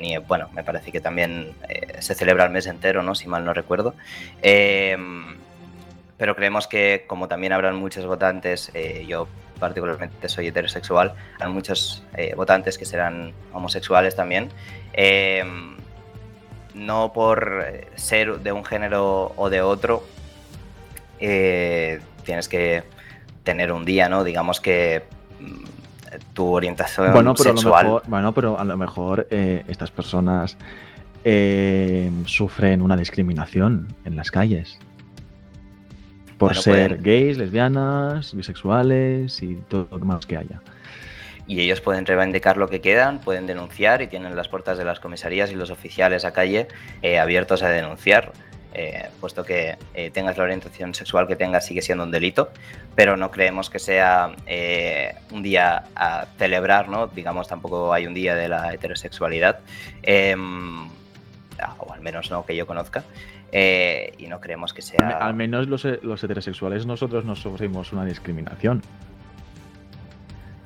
[0.00, 1.54] ni, bueno, me parece que también
[1.98, 3.14] se celebra el mes entero, ¿no?
[3.14, 3.94] si mal no recuerdo.
[4.40, 8.72] pero creemos que como también habrán muchos votantes,
[9.06, 9.26] yo
[9.58, 14.50] particularmente soy heterosexual, hay muchos eh, votantes que serán homosexuales también.
[14.92, 15.76] Em,
[16.74, 17.66] no por
[17.96, 20.04] ser de un género o de otro,
[21.18, 22.84] eh, tienes que
[23.48, 24.24] tener un día, ¿no?
[24.24, 25.04] Digamos que
[25.40, 27.74] mm, tu orientación bueno, pero sexual.
[27.74, 30.58] A lo mejor, bueno, pero a lo mejor eh, estas personas
[32.24, 34.78] sufren una discriminación en las calles
[36.38, 40.60] por ser gays, lesbianas, bisexuales y todo lo más que haya.
[41.46, 45.00] Y ellos pueden reivindicar lo que quedan, pueden denunciar y tienen las puertas de las
[45.00, 46.68] comisarías y los oficiales a calle
[47.02, 48.32] eh, abiertos a denunciar.
[48.74, 52.50] Eh, puesto que eh, tengas la orientación sexual que tengas sigue siendo un delito,
[52.94, 54.34] pero no creemos que sea
[55.32, 57.06] un día a celebrar, ¿no?
[57.06, 59.60] Digamos, tampoco hay un día de la heterosexualidad,
[60.02, 60.86] em,
[61.78, 63.04] o al menos no que yo conozca.
[63.50, 65.18] Eh, y no creemos que sea...
[65.20, 68.82] Al menos los, heterosexuales nosotros no sufrimos una discriminación.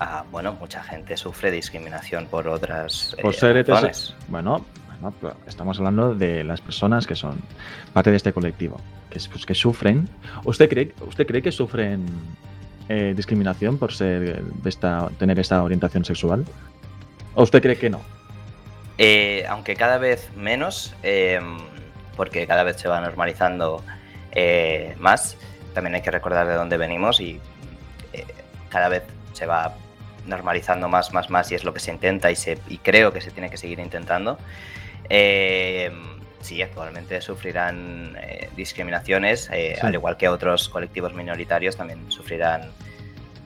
[0.00, 4.16] Ah, bueno, mucha gente sufre discriminación por otras por eh, ser heterosexuales.
[4.26, 4.66] Bueno,
[5.46, 7.40] estamos hablando de las personas que son
[7.92, 10.08] parte de este colectivo, que, pues, que sufren.
[10.44, 12.06] ¿Usted cree, usted cree que sufren
[12.88, 16.44] eh, discriminación por ser esta, tener esta orientación sexual?
[17.34, 18.00] ¿O usted cree que no?
[19.48, 21.58] aunque cada vez menos, em,
[22.16, 23.82] porque cada vez se va normalizando
[24.32, 25.36] eh, más.
[25.74, 27.40] También hay que recordar de dónde venimos y
[28.12, 28.26] eh,
[28.68, 29.74] cada vez se va
[30.26, 33.20] normalizando más, más, más y es lo que se intenta y, se, y creo que
[33.20, 34.38] se tiene que seguir intentando.
[35.14, 35.90] Eh,
[36.40, 42.70] sí, actualmente sufrirán eh, discriminaciones, eh, al igual que otros colectivos minoritarios también sufrirán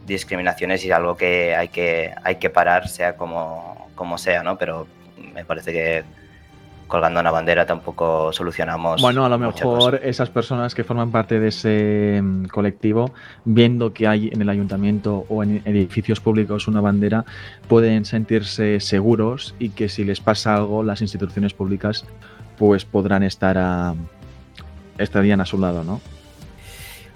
[0.06, 4.56] discriminaciones y es algo que hay que, hay que parar, sea como, como sea, ¿no?
[4.56, 6.04] Pero me parece que
[6.86, 9.02] colgando una bandera tampoco solucionamos.
[9.02, 13.12] Bueno, a lo mejor esas personas que forman parte de ese mm, colectivo,
[13.44, 17.24] viendo que hay en el ayuntamiento o en edificios públicos una bandera,
[17.68, 22.04] pueden sentirse seguros y que si les pasa algo, las instituciones públicas
[22.58, 23.94] pues podrán estar a,
[24.98, 26.00] estarían a su lado, ¿no?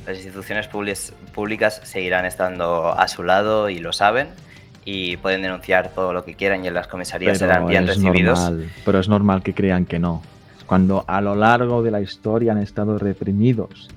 [0.06, 4.28] Las instituciones públicas seguirán estando a su lado y lo saben
[4.92, 8.52] y pueden denunciar todo lo que quieran y en las comisarías serán bien recibidos.
[8.84, 10.22] pero es normal que crean que no.
[10.66, 13.88] Cuando a lo largo de la historia han estado reprimidos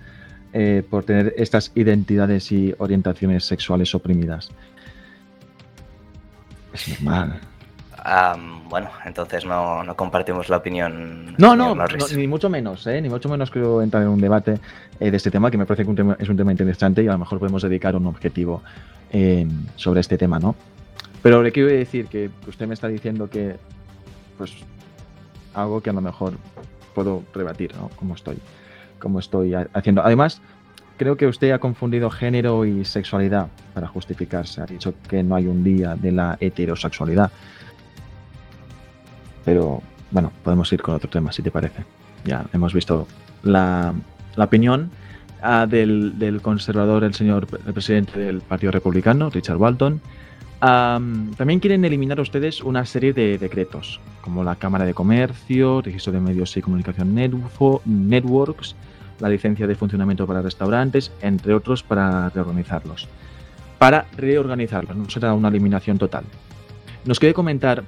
[0.53, 4.49] eh, por tener estas identidades y orientaciones sexuales oprimidas.
[6.73, 7.39] Es normal.
[8.69, 11.36] bueno, entonces no, compartimos la opinión.
[11.38, 11.75] No, no,
[12.15, 13.01] ni mucho menos, ¿eh?
[13.01, 14.60] ni mucho menos quiero entrar en un debate
[14.99, 17.19] eh, de este tema, que me parece que es un tema interesante y a lo
[17.19, 18.62] mejor podemos dedicar un objetivo
[19.12, 20.56] eh, sobre este tema, ¿no?
[21.23, 23.55] Pero le quiero decir que usted me está diciendo que,
[24.38, 24.53] pues,
[25.53, 26.33] algo que a lo mejor
[26.93, 27.89] puedo rebatir, ¿no?
[27.95, 28.38] Como estoy,
[28.99, 30.03] como estoy haciendo.
[30.03, 30.41] Además,
[30.97, 34.62] creo que usted ha confundido género y sexualidad para justificarse.
[34.62, 37.31] Ha dicho que no hay un día de la heterosexualidad.
[39.45, 39.81] Pero,
[40.12, 41.86] bueno, podemos ir con otro tema, si te parece.
[42.25, 43.07] Ya hemos visto
[43.43, 43.93] la,
[44.36, 44.91] opinión
[45.41, 50.01] ah, del, del, conservador, el señor el presidente del Partido Republicano, Richard Walton
[50.63, 56.21] también quieren eliminar ustedes una serie de decretos, como la Cámara de Comercio, Registro de
[56.21, 58.76] Medios y Comunicación Networks,
[59.19, 63.10] la licencia de funcionamiento para restaurantes, entre otros, para reorganizarlos.
[63.78, 66.23] Para reorganizarlos, no será una eliminación total.
[67.04, 67.84] Nos quiere comentar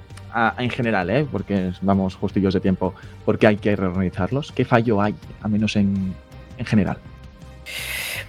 [0.58, 1.26] en general, ¿eh?
[1.32, 4.52] porque vamos justillos de tiempo, por qué hay que reorganizarlos.
[4.52, 6.14] ¿Qué fallo hay, al menos en,
[6.58, 6.98] en general?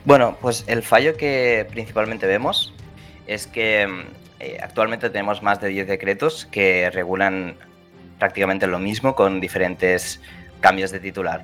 [0.06, 2.74] Bueno, pues el fallo que principalmente vemos
[3.28, 3.86] es que
[4.40, 7.56] eh, actualmente tenemos más de 10 decretos que regulan
[8.20, 10.22] prácticamente lo mismo con diferentes
[10.60, 11.42] cambios de titular.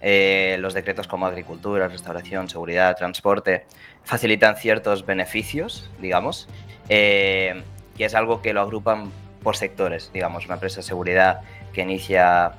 [0.00, 3.66] Eh, los decretos como agricultura, restauración, seguridad, transporte
[4.02, 6.48] facilitan ciertos beneficios, digamos,
[6.88, 7.62] eh,
[7.96, 9.10] y es algo que lo agrupan
[9.42, 11.40] por sectores, digamos, una empresa de seguridad
[11.72, 12.52] que inicia,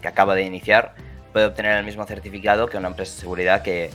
[0.00, 0.94] que acaba de iniciar,
[1.32, 3.90] puede obtener el mismo certificado que una empresa de seguridad que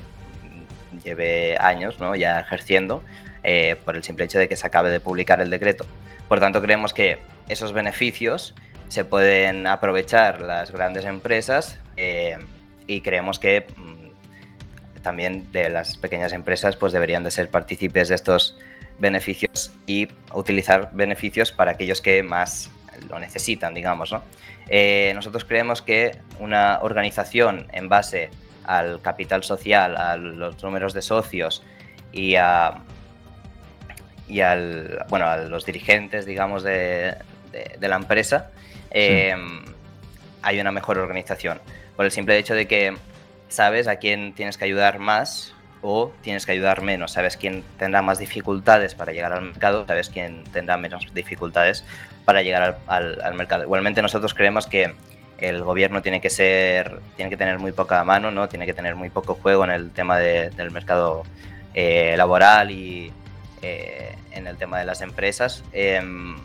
[1.04, 2.16] lleve años, ¿no?
[2.16, 3.04] Ya ejerciendo
[3.44, 5.86] eh, por el simple hecho de que se acabe de publicar el decreto.
[6.28, 8.56] Por tanto, creemos que esos beneficios
[8.88, 12.38] se pueden aprovechar las grandes empresas eh,
[12.88, 18.16] y creemos que mm, también de las pequeñas empresas pues deberían de ser partícipes de
[18.16, 18.58] estos
[19.00, 22.70] beneficios y utilizar beneficios para aquellos que más
[23.10, 24.16] lo necesitan, digamos.
[24.68, 28.30] Eh, nosotros creemos que una organización en base
[28.64, 31.64] al capital social, a los números de socios
[32.12, 32.84] y a,
[34.32, 37.18] y al, bueno, a los dirigentes, digamos, de,
[37.82, 38.50] la empresa,
[38.90, 39.36] eh,
[40.42, 41.60] hay una mejor organización.
[41.98, 42.96] Por el simple hecho de que
[43.50, 47.12] sabes a quién tienes que ayudar más o tienes que ayudar menos.
[47.12, 51.84] Sabes quién tendrá más dificultades para llegar al mercado, sabes quién tendrá menos dificultades
[52.24, 53.64] para llegar al, mercado.
[53.64, 54.94] Igualmente nosotros creemos que
[55.40, 58.48] el gobierno tiene que ser, tiene que tener muy poca mano, ¿no?
[58.48, 61.24] Tiene que tener muy poco juego en el tema del mercado
[61.74, 63.12] eh, laboral y,
[63.62, 66.38] eh, en el tema de las empresas, em,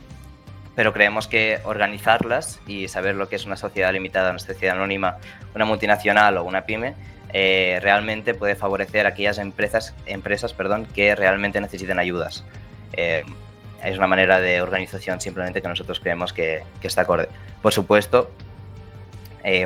[0.75, 5.17] pero creemos que organizarlas y saber lo que es una sociedad limitada, una sociedad anónima,
[5.55, 6.95] una multinacional o una pyme,
[7.33, 12.45] eh, realmente puede favorecer a aquellas empresas, empresas perdón, que realmente necesiten ayudas.
[12.93, 13.25] Eh,
[13.83, 17.29] es una manera de organización simplemente que nosotros creemos que, que está acorde.
[17.63, 18.31] Por supuesto,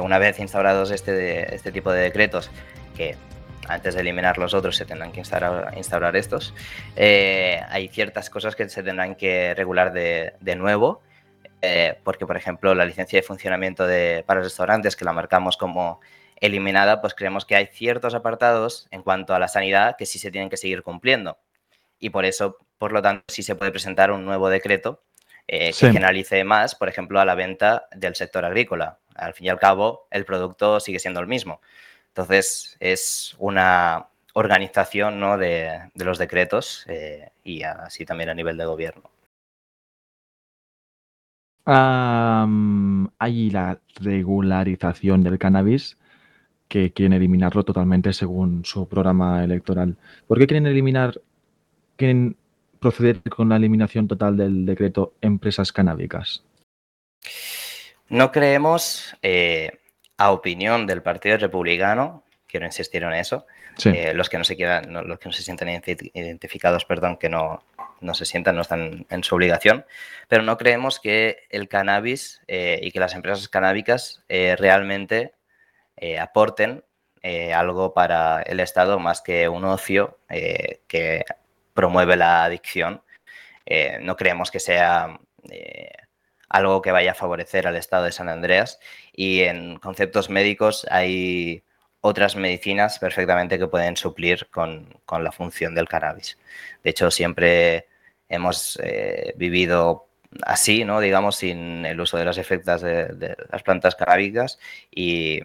[0.02, 2.50] una vez instaurados este, este tipo de decretos,
[2.96, 3.16] que
[3.68, 6.54] antes de eliminar los otros se tendrán que instaurar, instaurar estos.
[6.96, 11.02] Eh, hay ciertas cosas que se tendrán que regular de, de nuevo,
[11.62, 16.00] eh, porque por ejemplo la licencia de funcionamiento de, para restaurantes que la marcamos como
[16.36, 20.30] eliminada, pues creemos que hay ciertos apartados en cuanto a la sanidad que sí se
[20.30, 21.38] tienen que seguir cumpliendo.
[21.98, 25.02] Y por eso, por lo tanto, sí se puede presentar un nuevo decreto
[25.46, 28.98] eh, que generalice más, por ejemplo, a la venta del sector agrícola.
[29.14, 31.60] Al fin y al cabo, el producto sigue siendo el mismo.
[32.20, 35.38] Entonces, es una organización ¿no?
[35.38, 39.02] de, los decretos eh, y así también a nivel de gobierno.
[41.64, 45.96] hay la regularización del cannabis
[46.68, 49.96] que quieren eliminarlo totalmente según su programa electoral.
[50.26, 51.22] ¿Por qué quieren eliminar,
[51.96, 52.36] quieren
[52.80, 56.42] proceder con la eliminación total del decreto empresas canábicas?
[58.10, 59.79] No creemos, eh,
[60.20, 63.46] a opinión del Partido Republicano, quiero insistir en eso,
[63.86, 67.64] eh, los que no se quieran, los que no se sientan identificados, perdón, que no,
[68.02, 69.86] no se sientan, no están en su obligación,
[70.28, 75.32] pero no creemos que el cannabis eh, y que las empresas canábicas realmente
[76.20, 76.84] aporten
[77.54, 81.24] algo para el Estado más que un ocio que
[81.72, 83.02] promueve la adicción.
[84.02, 85.18] no creemos que sea
[86.50, 88.80] algo que vaya a favorecer al Estado de San Andreas
[89.12, 91.62] y en conceptos médicos hay
[92.02, 96.38] otras medicinas perfectamente que pueden suplir con, la función del cannabis.
[96.82, 97.86] De hecho, siempre
[98.28, 100.08] hemos eh, vivido
[100.42, 101.00] así, ¿no?
[101.00, 104.58] digamos, sin el uso de los efectos de, las plantas canábicas
[104.90, 105.40] y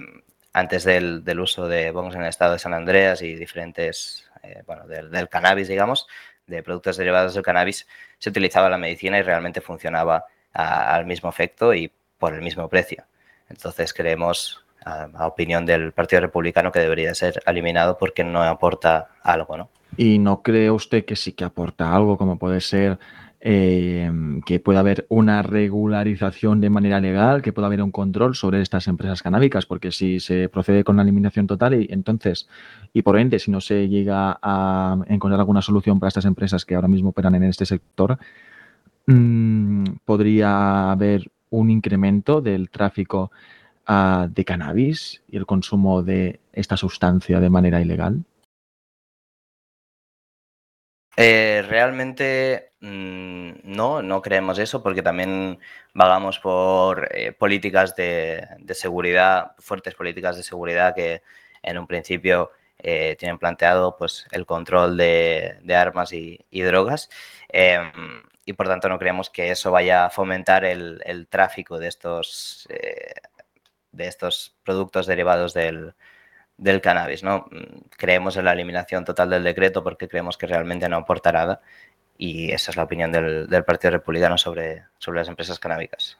[0.53, 4.87] antes del, uso de, vamos, en el estado de San Andreas y diferentes, eh, bueno,
[4.87, 6.07] del, cannabis, digamos,
[6.47, 7.87] de productos derivados del cannabis,
[8.17, 10.25] se utilizaba la medicina y realmente funcionaba
[10.55, 13.03] al mismo efecto y por el mismo precio.
[13.49, 19.57] Entonces creemos, a, opinión del Partido Republicano, que debería ser eliminado porque no aporta algo,
[19.57, 19.69] ¿no?
[19.97, 22.97] ¿Y no cree usted que sí que aporta algo, como puede ser
[23.47, 24.11] eh,
[24.45, 28.87] que pueda haber una regularización de manera legal, que pueda haber un control sobre estas
[28.87, 32.49] empresas canábicas, porque si se procede con la eliminación total y entonces,
[32.91, 36.75] y por ende, si no se llega a encontrar alguna solución para estas empresas que
[36.75, 38.17] ahora mismo operan en este sector,
[39.07, 43.31] mm, podría haber un incremento del tráfico
[43.87, 48.23] uh, de cannabis y el consumo de esta sustancia de manera ilegal?
[51.17, 55.59] Eh, realmente mmm, no, no creemos eso porque también
[55.93, 61.21] vagamos por eh, políticas de, seguridad, fuertes políticas de seguridad que
[61.63, 67.09] en un principio eh, tienen planteado pues, el control de, armas y, y drogas.
[68.45, 72.67] Y por tanto no creemos que eso vaya a fomentar el, el tráfico de estos,
[72.69, 73.13] eh,
[73.91, 75.93] de estos productos derivados del,
[76.57, 77.23] del, cannabis.
[77.23, 77.49] ¿no?
[77.97, 81.61] Creemos en la eliminación total del decreto porque creemos que realmente no aporta nada
[82.17, 86.17] y esa es la opinión del, del Partido Republicano sobre, sobre las empresas canábicas.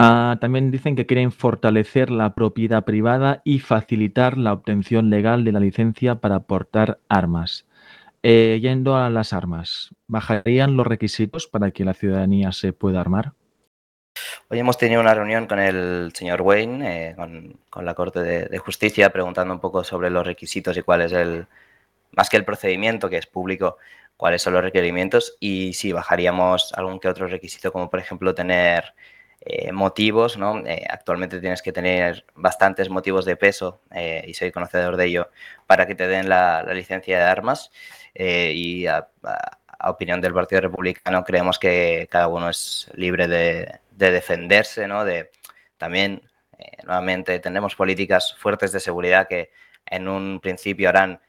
[0.00, 5.50] Uh, también dicen que quieren fortalecer la propiedad privada y facilitar la obtención legal de
[5.50, 7.66] la licencia para portar armas.
[8.22, 13.32] Eh, yendo a las armas, ¿bajarían los requisitos para que la ciudadanía se pueda armar?
[14.48, 18.46] Hoy hemos tenido una reunión con el señor Wayne, eh, con, con, la Corte de,
[18.46, 21.46] de, Justicia, preguntando un poco sobre los requisitos y cuál es el,
[22.12, 23.76] más que el procedimiento, que es público,
[24.16, 28.94] cuáles son los requerimientos y si bajaríamos algún que otro requisito, como por ejemplo tener
[29.50, 30.58] eh, motivos, ¿no?
[30.66, 35.30] Eh, actualmente tienes que tener bastantes motivos de peso, eh, y soy conocedor de ello,
[35.66, 37.70] para que te den la, la licencia de armas.
[38.14, 43.26] Eh, y a, a, a, opinión del Partido Republicano creemos que cada uno es libre
[43.26, 45.06] de, de defenderse, ¿no?
[45.06, 45.30] De,
[45.78, 46.20] también,
[46.58, 49.50] eh, nuevamente, tenemos políticas fuertes de seguridad que
[49.86, 51.22] en un principio harán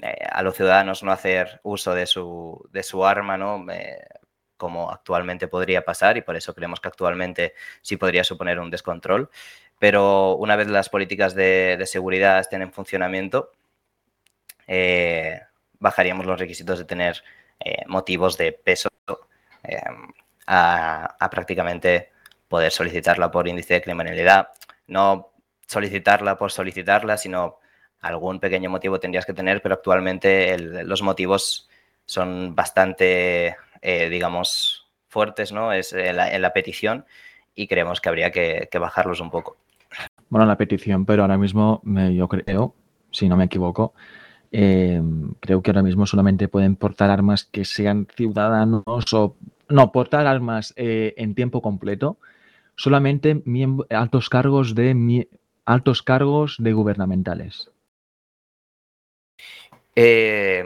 [0.00, 3.66] eh, a los ciudadanos no hacer uso de su, de su arma, ¿no?
[4.56, 9.30] Como actualmente podría pasar y por eso creemos que actualmente sí podría suponer un descontrol.
[9.78, 13.52] Pero una vez las políticas de, de seguridad estén en funcionamiento,
[14.66, 15.40] eh,
[15.78, 17.22] bajaríamos los requisitos de tener
[17.60, 18.88] eh, motivos de peso
[19.62, 19.80] eh,
[20.46, 22.10] a, a, prácticamente
[22.48, 24.48] poder solicitarla por índice de criminalidad.
[24.86, 25.32] No
[25.66, 27.58] solicitarla por solicitarla, sino
[28.00, 31.68] algún pequeño motivo tendrías que tener, pero actualmente los motivos
[32.04, 35.72] son bastante, eh, digamos, fuertes ¿no?
[35.72, 37.04] es en la, en la, petición
[37.54, 39.56] y creemos que habría que, que, bajarlos un poco.
[40.28, 42.74] Bueno, la petición, pero ahora mismo me, yo creo,
[43.12, 43.94] si no me equivoco,
[44.50, 45.00] eh,
[45.38, 48.82] creo que ahora mismo solamente pueden portar armas que sean ciudadanos
[49.12, 49.36] o
[49.68, 52.18] no, portar armas eh, en tiempo completo,
[52.74, 53.40] solamente
[53.90, 55.28] altos cargos de
[55.64, 57.70] altos cargos de gubernamentales.
[59.94, 60.64] Eh,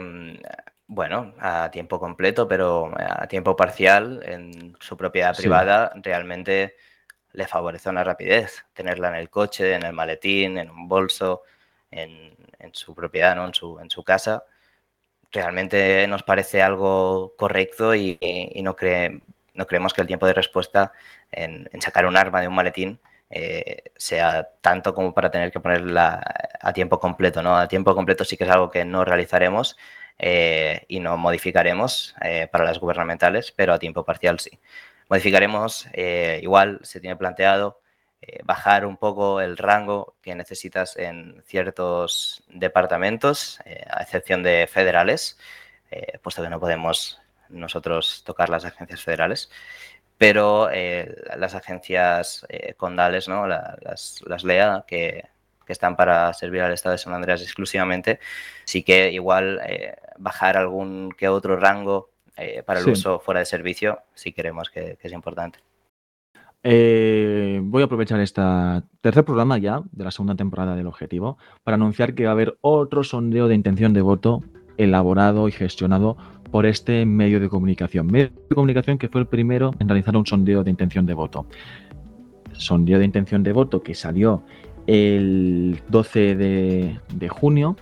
[0.93, 5.43] bueno, a tiempo completo, pero a tiempo parcial, en su propiedad sí.
[5.43, 6.75] privada, realmente
[7.31, 8.65] le favorece una rapidez.
[8.73, 11.43] Tenerla en el coche, en el maletín, en un bolso,
[11.91, 13.45] en, en su propiedad, ¿no?
[13.45, 14.43] en, su, en su casa,
[15.31, 19.21] realmente nos parece algo correcto y, y no, cree,
[19.53, 20.91] no creemos que el tiempo de respuesta
[21.31, 22.99] en, en sacar un arma de un maletín
[23.33, 26.21] eh, sea tanto como para tener que ponerla
[26.59, 27.41] a tiempo completo.
[27.41, 27.55] ¿no?
[27.57, 29.77] A tiempo completo sí que es algo que no realizaremos
[30.19, 34.59] eh, y no modificaremos eh, para las gubernamentales, pero a tiempo parcial sí.
[35.09, 35.87] Modificaremos,
[36.41, 37.81] igual se tiene planteado,
[38.45, 43.59] bajar un poco el rango que necesitas en ciertos departamentos,
[43.89, 45.37] a excepción de federales,
[46.23, 47.19] puesto que no podemos
[47.49, 49.51] nosotros tocar las agencias federales,
[50.21, 50.69] pero
[51.35, 52.45] las agencias
[52.77, 53.47] condales, ¿no?
[53.47, 55.25] las, las LEA, que,
[55.65, 58.19] que están para servir al Estado de San Andreas exclusivamente,
[58.63, 59.59] sí que igual
[60.19, 62.11] bajar algún que otro rango
[62.67, 65.57] para el uso fuera de servicio, sí creemos que es importante.
[66.63, 68.41] Eh, voy a aprovechar este
[69.01, 72.57] tercer programa ya de la segunda temporada del Objetivo para anunciar que va a haber
[72.61, 74.43] otro sondeo de intención de voto
[74.77, 76.17] elaborado y gestionado
[76.51, 78.07] por este medio de comunicación.
[78.07, 81.47] Medio de comunicación que fue el primero en realizar un sondeo de intención de voto.
[82.53, 84.43] Sondeo de intención de voto que salió
[84.85, 87.77] el 12 de, junio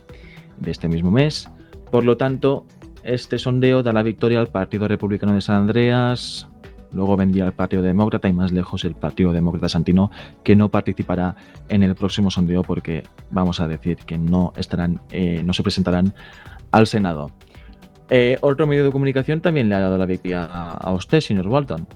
[0.59, 1.49] de este mismo mes.
[1.91, 2.65] Por lo tanto,
[3.03, 6.47] este sondeo da la victoria al Partido Republicano de San Andreas,
[6.91, 10.09] Luego vendría el Partido Demócrata y más lejos el Partido Demócrata Santino,
[10.43, 11.36] que no participará
[11.67, 16.15] en el próximo sondeo porque vamos a decir que no estarán, eh, no se presentarán
[16.72, 17.30] al Senado.
[18.10, 21.88] Eh, otro medio de comunicación también le ha dado la victoria a, usted, señor Walton.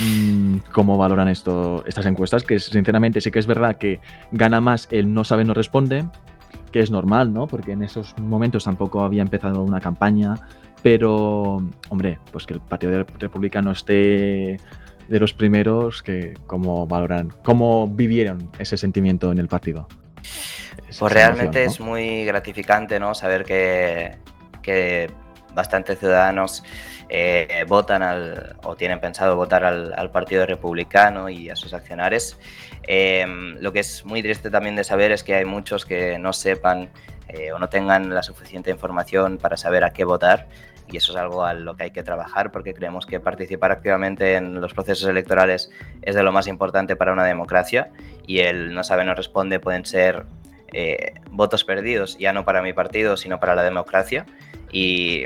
[0.00, 2.44] Mm, ¿Cómo valoran esto, estas encuestas?
[2.44, 4.00] Que sinceramente sí que es verdad que
[4.32, 6.04] gana más el no sabe, no responde,
[6.72, 7.46] que es normal, ¿no?
[7.46, 10.34] Porque en esos momentos tampoco había empezado una campaña
[10.82, 14.58] pero, hombre, pues que el Partido Republicano esté
[15.08, 19.88] de los primeros, que cómo valoran, cómo vivieron ese sentimiento en el partido.
[20.98, 23.14] pues realmente es muy gratificante, ¿no?
[23.14, 24.18] Saber que,
[24.68, 25.10] que
[25.54, 26.62] bastantes ciudadanos
[27.08, 32.38] eh, votan al, o tienen pensado votar al, Partido Republicano y a sus accionares.
[32.82, 36.32] Em, lo que es muy triste también de saber es que hay muchos que no
[36.32, 36.90] sepan
[37.28, 40.48] eh, o no tengan la suficiente información para saber a qué votar
[40.90, 44.36] y eso es algo a lo que hay que trabajar porque creemos que participar activamente
[44.36, 47.90] en los procesos electorales es de lo más importante para una democracia
[48.26, 50.24] y el no sabe no responde pueden ser
[50.72, 54.24] eh, votos perdidos ya no para mi partido sino para la democracia
[54.72, 55.24] y,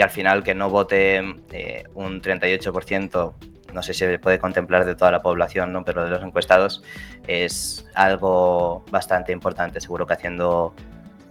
[0.00, 1.22] al final que no vote
[1.52, 3.34] eh, un 38%
[3.72, 5.84] no sé si se puede contemplar de toda la población, ¿no?
[5.84, 6.82] pero de los encuestados
[7.26, 9.80] es algo bastante importante.
[9.80, 10.74] Seguro que haciendo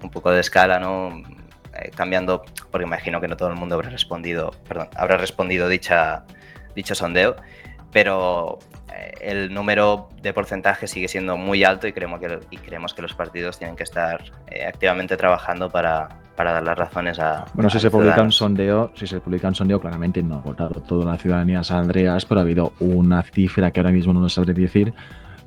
[0.01, 1.21] un poco de escala, ¿no?
[1.73, 6.25] Eh, cambiando, porque imagino que no todo el mundo habrá respondido, perdón, habrá respondido dicha,
[6.75, 7.35] dicho sondeo,
[7.91, 8.59] pero
[8.93, 13.01] eh, el número de porcentaje sigue siendo muy alto y creemos que, y creemos que
[13.01, 17.45] los partidos tienen que estar eh, activamente trabajando para, para, dar las razones a.
[17.53, 20.81] Bueno, si se publica un sondeo, si se publica un sondeo, claramente no ha votado
[20.81, 24.33] toda la ciudadanía San Andreas, pero ha habido una cifra que ahora mismo no nos
[24.33, 24.93] sabré decir,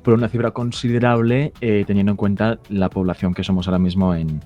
[0.03, 4.41] pero una cifra considerable teniendo en cuenta la población que somos ahora mismo en,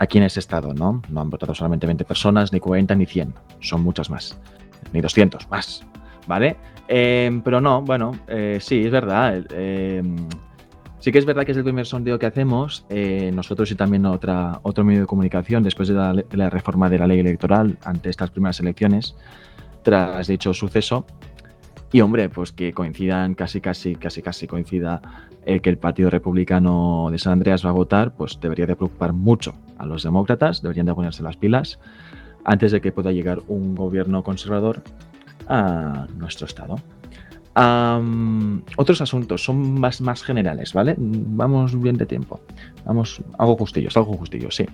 [0.00, 1.02] aquí en ese estado, ¿no?
[1.08, 4.36] No han votado solamente 20 personas, ni 40, ni 100, son muchas más,
[4.92, 5.84] ni 200 más,
[6.30, 6.56] ¿vale?
[6.86, 9.44] Em, pero no, bueno, eh, sí, es verdad.
[9.52, 10.16] Em,
[11.00, 14.06] sí que es verdad que es el primer sondeo que hacemos, eh, nosotros y también
[14.06, 17.78] otra, otro medio de comunicación, después de la, de la reforma de la ley electoral
[17.84, 19.16] ante estas primeras elecciones,
[19.82, 21.04] tras dicho suceso,
[21.90, 25.02] y hombre, pues que coincidan casi, casi, casi, casi coincida
[25.44, 29.12] el que el Partido Republicano de San Andreas va a votar, pues debería de preocupar
[29.12, 31.80] mucho a los demócratas, deberían de ponerse las pilas
[32.44, 34.82] antes de que pueda llegar un gobierno conservador
[35.50, 36.76] a nuestro estado
[38.76, 40.94] otros asuntos son más, más generales, ¿vale?
[40.98, 42.40] Vamos bien de tiempo.
[42.84, 44.66] Vamos, algo justillo, algo justillo, sí.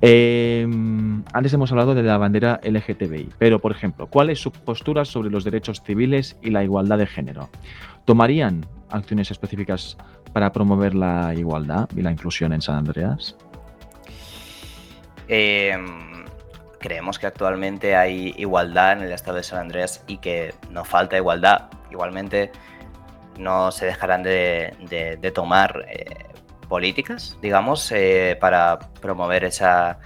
[0.00, 5.04] Em, antes hemos hablado de la bandera LGTBI, pero por ejemplo, ¿cuál es su postura
[5.04, 7.48] sobre los derechos civiles y la igualdad de género?
[8.04, 9.96] ¿Tomarían acciones específicas
[10.32, 13.36] para promover la igualdad y la inclusión en San Andreas?
[15.28, 16.24] Em,
[16.78, 21.16] creemos que actualmente hay igualdad en el estado de San Andrés y que no falta
[21.16, 21.68] igualdad.
[21.90, 22.52] Igualmente
[23.38, 26.26] no se dejarán de, tomar eh,
[26.68, 29.98] políticas, digamos, eh, para promover esa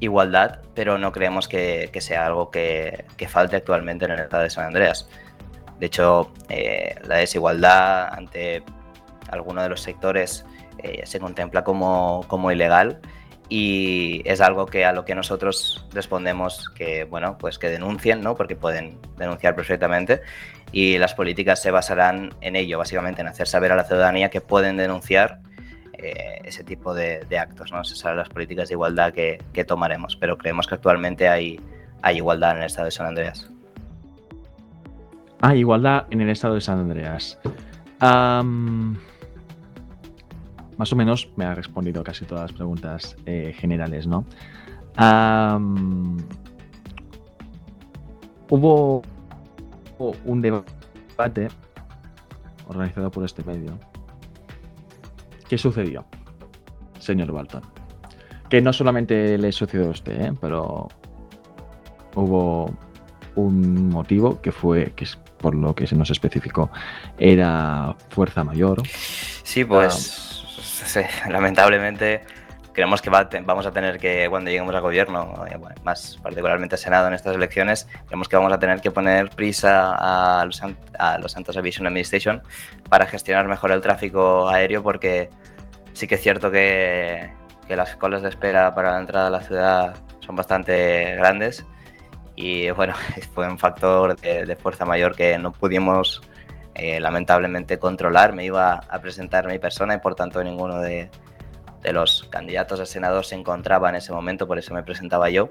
[0.00, 4.66] igualdad, pero no creemos que, sea algo que, falte actualmente en el estado de San
[4.66, 5.08] Andreas.
[5.78, 8.62] De hecho, eh, la desigualdad ante
[9.30, 10.44] alguno de los sectores
[11.02, 13.00] se contempla como, como ilegal
[13.48, 18.34] y es algo que a lo que nosotros respondemos que bueno pues que denuncien no
[18.34, 20.20] porque pueden denunciar perfectamente.
[20.70, 24.42] Y las políticas se basarán en ello básicamente en hacer saber a la ciudadanía que
[24.42, 25.40] pueden denunciar
[25.94, 30.36] eh, ese tipo de, actos no esas son las políticas de igualdad que, tomaremos pero
[30.38, 31.58] creemos que actualmente hay
[32.02, 33.50] hay igualdad en el estado de San Andreas.
[35.40, 37.38] Hay igualdad en el estado de San Andreas
[40.78, 44.24] más o menos me ha respondido casi todas las preguntas eh, generales, ¿no?
[48.50, 49.02] hubo
[50.24, 51.48] un debate
[52.66, 53.78] organizado por este medio.
[55.48, 56.04] ¿Qué sucedió,
[56.98, 57.62] señor Balton?
[58.48, 60.32] Que no solamente le sucedió a usted, ¿eh?
[60.40, 60.88] pero
[62.16, 62.74] hubo
[63.36, 66.70] un motivo que fue, que es por lo que se nos especificó,
[67.18, 68.82] era fuerza mayor.
[68.88, 70.27] Sí, pues
[71.28, 72.22] lamentablemente
[72.72, 77.08] creemos que vamos a tener que, cuando lleguemos al gobierno, eh, más particularmente al Senado
[77.08, 79.96] en estas elecciones, creemos que vamos a tener que poner prisa
[80.40, 80.62] a los,
[80.96, 82.40] a los Santos Aviation Administration
[82.88, 85.28] para gestionar mejor el tráfico aéreo porque
[85.92, 87.32] sí que es cierto que,
[87.66, 91.66] que las colas de espera para la entrada a la ciudad son bastante grandes
[92.36, 92.94] y bueno,
[93.34, 96.22] fue un factor de, fuerza mayor que no pudimos
[96.78, 98.34] eh, lamentablemente controlar.
[98.34, 101.10] Me iba a presentar mi persona y por tanto ninguno de,
[101.82, 105.50] de los candidatos a senador se encontraba en ese momento, por eso me presentaba yo.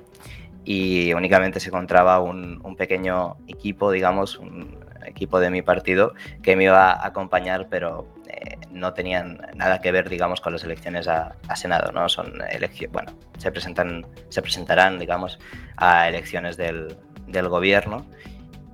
[0.63, 6.13] Y únicamente se encontraba un, pequeño equipo, digamos, un equipo de mi partido
[6.43, 10.65] que me iba a acompañar, pero eh, no tenían nada que ver, digamos, con las
[10.65, 12.09] elecciones a, Senado, ¿no?
[12.09, 15.39] Son elecciones, bueno, se, presentan, se presentarán, digamos,
[15.77, 16.97] a elecciones del,
[17.27, 18.05] del gobierno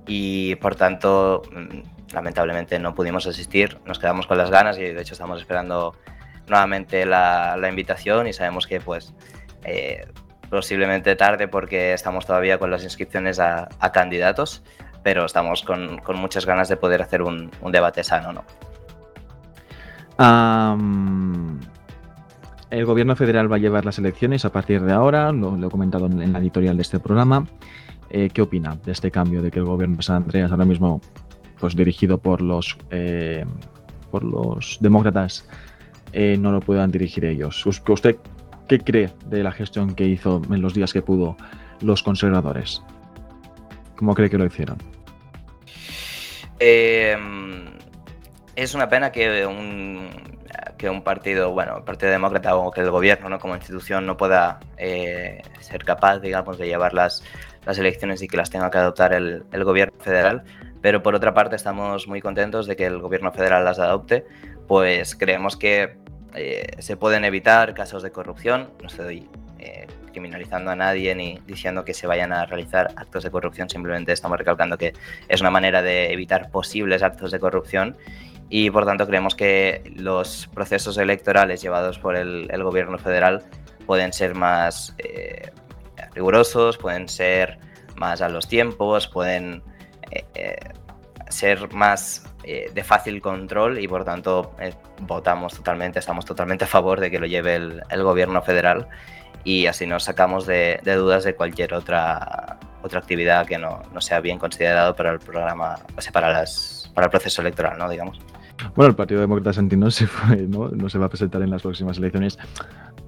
[0.06, 5.00] y por tanto, mm, lamentablemente no pudimos asistir, nos quedamos con las ganas y de
[5.00, 5.94] hecho estamos esperando
[6.48, 9.14] nuevamente la, invitación y sabemos que pues
[9.64, 10.06] eh,
[10.50, 14.62] posiblemente tarde porque estamos todavía con las inscripciones a, candidatos,
[15.02, 18.44] pero estamos con, muchas ganas de poder hacer un, debate sano, ¿no?
[22.70, 26.06] el gobierno federal va a llevar las elecciones a partir de ahora, lo, he comentado
[26.06, 27.46] en, la editorial de este programa.
[28.10, 31.00] Eh, ¿Qué opina de este cambio de que el gobierno de San Andreas, ahora mismo
[31.64, 33.46] pues, dirigido por los, eh,
[34.10, 35.48] por los demócratas,
[36.12, 37.64] eh, no lo puedan dirigir ellos.
[37.64, 38.16] ¿Usted
[38.68, 41.38] qué cree de la gestión que hizo en los días que pudo
[41.80, 42.82] los conservadores?
[43.96, 44.76] ¿Cómo cree que lo hicieron?
[46.60, 47.16] Eh,
[48.56, 50.10] es una pena que un,
[50.76, 53.38] que un partido, bueno, el Partido Demócrata o que el gobierno ¿no?
[53.38, 57.24] como institución no pueda eh, ser capaz, digamos, de llevar las,
[57.64, 60.44] las, elecciones y que las tenga que adoptar el, gobierno federal.
[60.84, 64.26] Pero por otra parte estamos muy contentos de que el gobierno federal las adopte,
[64.68, 65.96] pues creemos que
[66.34, 68.68] eh, se pueden evitar casos de corrupción.
[68.82, 69.26] No estoy
[69.58, 74.12] eh, criminalizando a nadie ni diciendo que se vayan a realizar actos de corrupción, simplemente
[74.12, 74.92] estamos recalcando que
[75.26, 77.96] es una manera de evitar posibles actos de corrupción
[78.50, 83.42] y por tanto creemos que los procesos electorales llevados por el, gobierno federal
[83.86, 85.50] pueden ser más eh,
[86.12, 87.58] rigurosos, pueden ser
[87.96, 89.62] más a los tiempos, pueden
[91.34, 94.72] ser más eh, de fácil control y por tanto eh,
[95.02, 98.86] votamos totalmente, estamos totalmente a favor de que lo lleve el, gobierno federal
[99.42, 104.20] y así nos sacamos de, dudas de cualquier otra, otra actividad que no, no, sea
[104.20, 107.90] bien considerado para el programa, o sea, para, las, para el proceso electoral, ¿no?
[107.90, 108.18] Digamos.
[108.76, 110.06] Bueno, el Partido Demócrata Santino se
[110.48, 110.68] ¿no?
[110.68, 112.38] no se va a presentar en las próximas elecciones.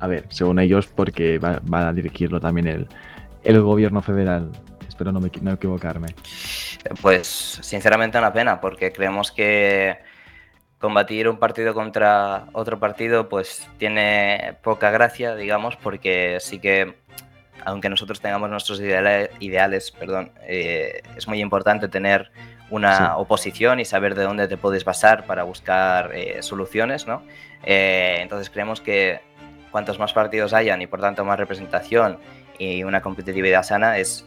[0.00, 2.88] A ver, según ellos, porque va, va a dirigirlo también el,
[3.44, 4.50] el gobierno federal.
[4.96, 6.08] Espero no, me, no equivocarme.
[7.02, 7.26] Pues
[7.60, 9.98] sinceramente una pena, porque creemos que
[10.78, 16.96] combatir un partido contra otro partido pues tiene poca gracia, digamos, porque sí que,
[17.66, 22.30] aunque nosotros tengamos nuestros ideales, perdón, eh, es muy importante tener
[22.70, 27.22] una oposición y saber de dónde te puedes basar para buscar eh, soluciones, ¿no?
[27.64, 29.20] Eh, entonces creemos que
[29.70, 32.18] cuantos más partidos hayan y por tanto más representación
[32.58, 34.24] y una competitividad sana es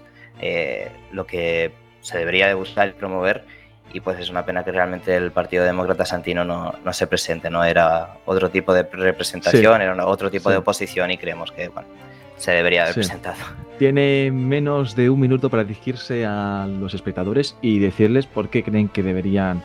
[1.12, 1.72] lo que
[2.02, 3.44] se debería de buscar y promover.
[3.92, 7.50] Y pues es una pena que realmente el Partido Demócrata Santino no, no se presente,
[7.50, 11.88] no era otro tipo de representación, era otro tipo de oposición y creemos que bueno,
[12.38, 13.38] se debería haber presentado.
[13.80, 18.90] Tiene menos de un minuto para dirigirse a los espectadores y decirles por qué creen
[18.90, 19.64] que deberían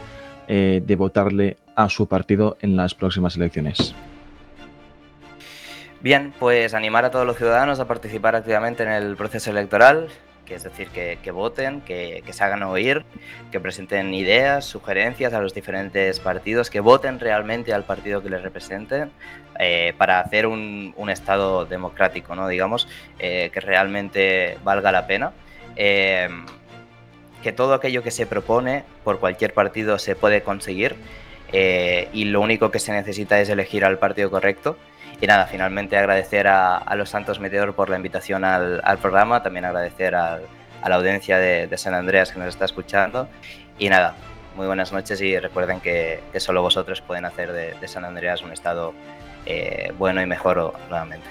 [0.49, 3.95] eh, de votarle a su partido en las próximas elecciones.
[6.01, 10.09] Bien, pues animar a todos los ciudadanos a participar activamente en el proceso electoral,
[10.45, 13.05] que es decir, que, voten, que, se hagan oír,
[13.51, 18.42] que presenten ideas, sugerencias a los diferentes partidos, que voten realmente al partido que les
[18.42, 19.11] representen
[19.59, 22.49] eh, para hacer un, Estado democrático, ¿no?
[22.49, 22.88] digamos,
[23.20, 25.32] eh, que realmente valga la pena.
[25.76, 26.28] Eh,
[27.42, 30.97] que todo aquello que se propone por cualquier partido se puede conseguir
[31.53, 34.76] y lo único que se necesita es elegir al partido correcto
[35.25, 40.14] y nada, finalmente agradecer a, los Santos Meteor por la invitación al, programa, también agradecer
[40.14, 40.39] a,
[40.87, 43.27] la audiencia de, San Andreas que nos está escuchando.
[43.79, 44.14] Y nada,
[44.55, 48.93] muy buenas noches y recuerden que, solo vosotros pueden hacer de, San Andreas un estado
[49.47, 51.27] eh, bueno y mejor nuevamente.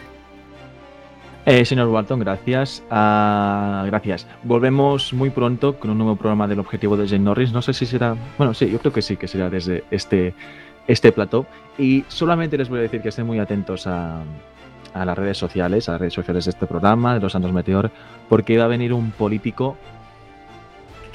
[1.46, 2.82] Eh, señor Walton, gracias.
[2.90, 4.26] Ah, gracias.
[4.42, 7.52] Volvemos muy pronto con un nuevo programa del objetivo de Jane Norris.
[7.52, 8.16] No sé si será.
[8.40, 10.34] Bueno, sí, yo creo que sí, que será desde este
[10.88, 11.46] este plató.
[11.78, 14.24] Y solamente les voy a decir que estén muy atentos a,
[14.94, 17.90] las redes sociales, a las redes sociales de este programa, de los Santos Meteor,
[18.30, 19.76] porque va a venir un político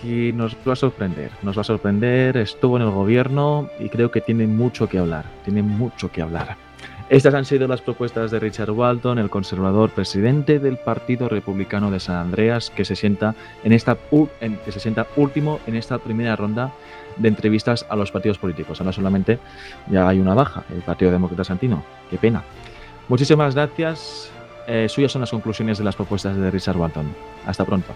[0.03, 1.31] que nos va a sorprender.
[1.43, 5.25] Nos va a sorprender, estuvo en el gobierno y creo que tiene mucho que hablar.
[5.45, 6.68] Tiene mucho que hablar.
[7.11, 12.01] Estas han sido las propuestas de Richard Walton, el conservador presidente del Partido Republicano de
[12.01, 13.35] San Andreas, que se sienta,
[13.65, 16.71] en esta, que se sienta último en esta primera ronda
[17.17, 18.79] de entrevistas a los partidos políticos.
[18.81, 19.39] Ahora solamente
[19.91, 21.83] ya hay una baja, el Partido Demócrata Santino.
[22.11, 22.45] Qué pena.
[23.09, 24.31] Muchísimas gracias.
[24.67, 27.07] Eh, suyas son las conclusiones de las propuestas de Richard Walton.
[27.47, 27.95] Hasta pronto.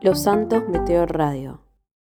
[0.00, 1.63] Los Santos Meteor Radio